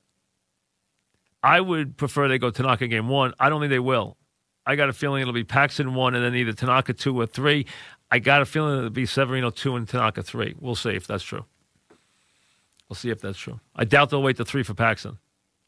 I 1.42 1.58
would 1.58 1.96
prefer 1.96 2.28
they 2.28 2.38
go 2.38 2.50
Tanaka 2.50 2.86
game 2.86 3.08
one. 3.08 3.32
I 3.40 3.48
don't 3.48 3.60
think 3.60 3.70
they 3.70 3.78
will. 3.78 4.18
I 4.66 4.76
got 4.76 4.90
a 4.90 4.92
feeling 4.92 5.22
it'll 5.22 5.32
be 5.32 5.42
Paxton 5.42 5.94
one 5.94 6.14
and 6.14 6.22
then 6.22 6.34
either 6.34 6.52
Tanaka 6.52 6.92
two 6.92 7.18
or 7.18 7.24
three. 7.26 7.64
I 8.10 8.18
got 8.18 8.42
a 8.42 8.44
feeling 8.44 8.76
it'll 8.76 8.90
be 8.90 9.06
Severino 9.06 9.48
two 9.48 9.74
and 9.74 9.88
Tanaka 9.88 10.22
three. 10.22 10.54
We'll 10.60 10.74
see 10.74 10.90
if 10.90 11.06
that's 11.06 11.24
true. 11.24 11.46
We'll 12.90 12.94
see 12.94 13.08
if 13.08 13.22
that's 13.22 13.38
true. 13.38 13.58
I 13.74 13.84
doubt 13.86 14.10
they'll 14.10 14.22
wait 14.22 14.36
to 14.36 14.44
three 14.44 14.62
for 14.62 14.74
Paxton. 14.74 15.18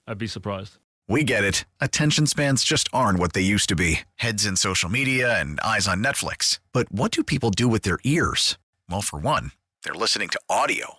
I'd 0.06 0.18
be 0.18 0.26
surprised. 0.26 0.76
We 1.08 1.24
get 1.24 1.42
it. 1.42 1.64
Attention 1.80 2.26
spans 2.26 2.64
just 2.64 2.86
aren't 2.92 3.18
what 3.18 3.32
they 3.32 3.40
used 3.40 3.70
to 3.70 3.76
be 3.76 4.00
heads 4.16 4.44
in 4.44 4.56
social 4.56 4.90
media 4.90 5.40
and 5.40 5.58
eyes 5.60 5.88
on 5.88 6.04
Netflix. 6.04 6.60
But 6.74 6.92
what 6.92 7.12
do 7.12 7.24
people 7.24 7.50
do 7.50 7.66
with 7.66 7.82
their 7.82 7.98
ears? 8.04 8.58
Well, 8.90 9.00
for 9.00 9.18
one, 9.18 9.52
they're 9.84 9.94
listening 9.94 10.28
to 10.30 10.40
audio. 10.50 10.98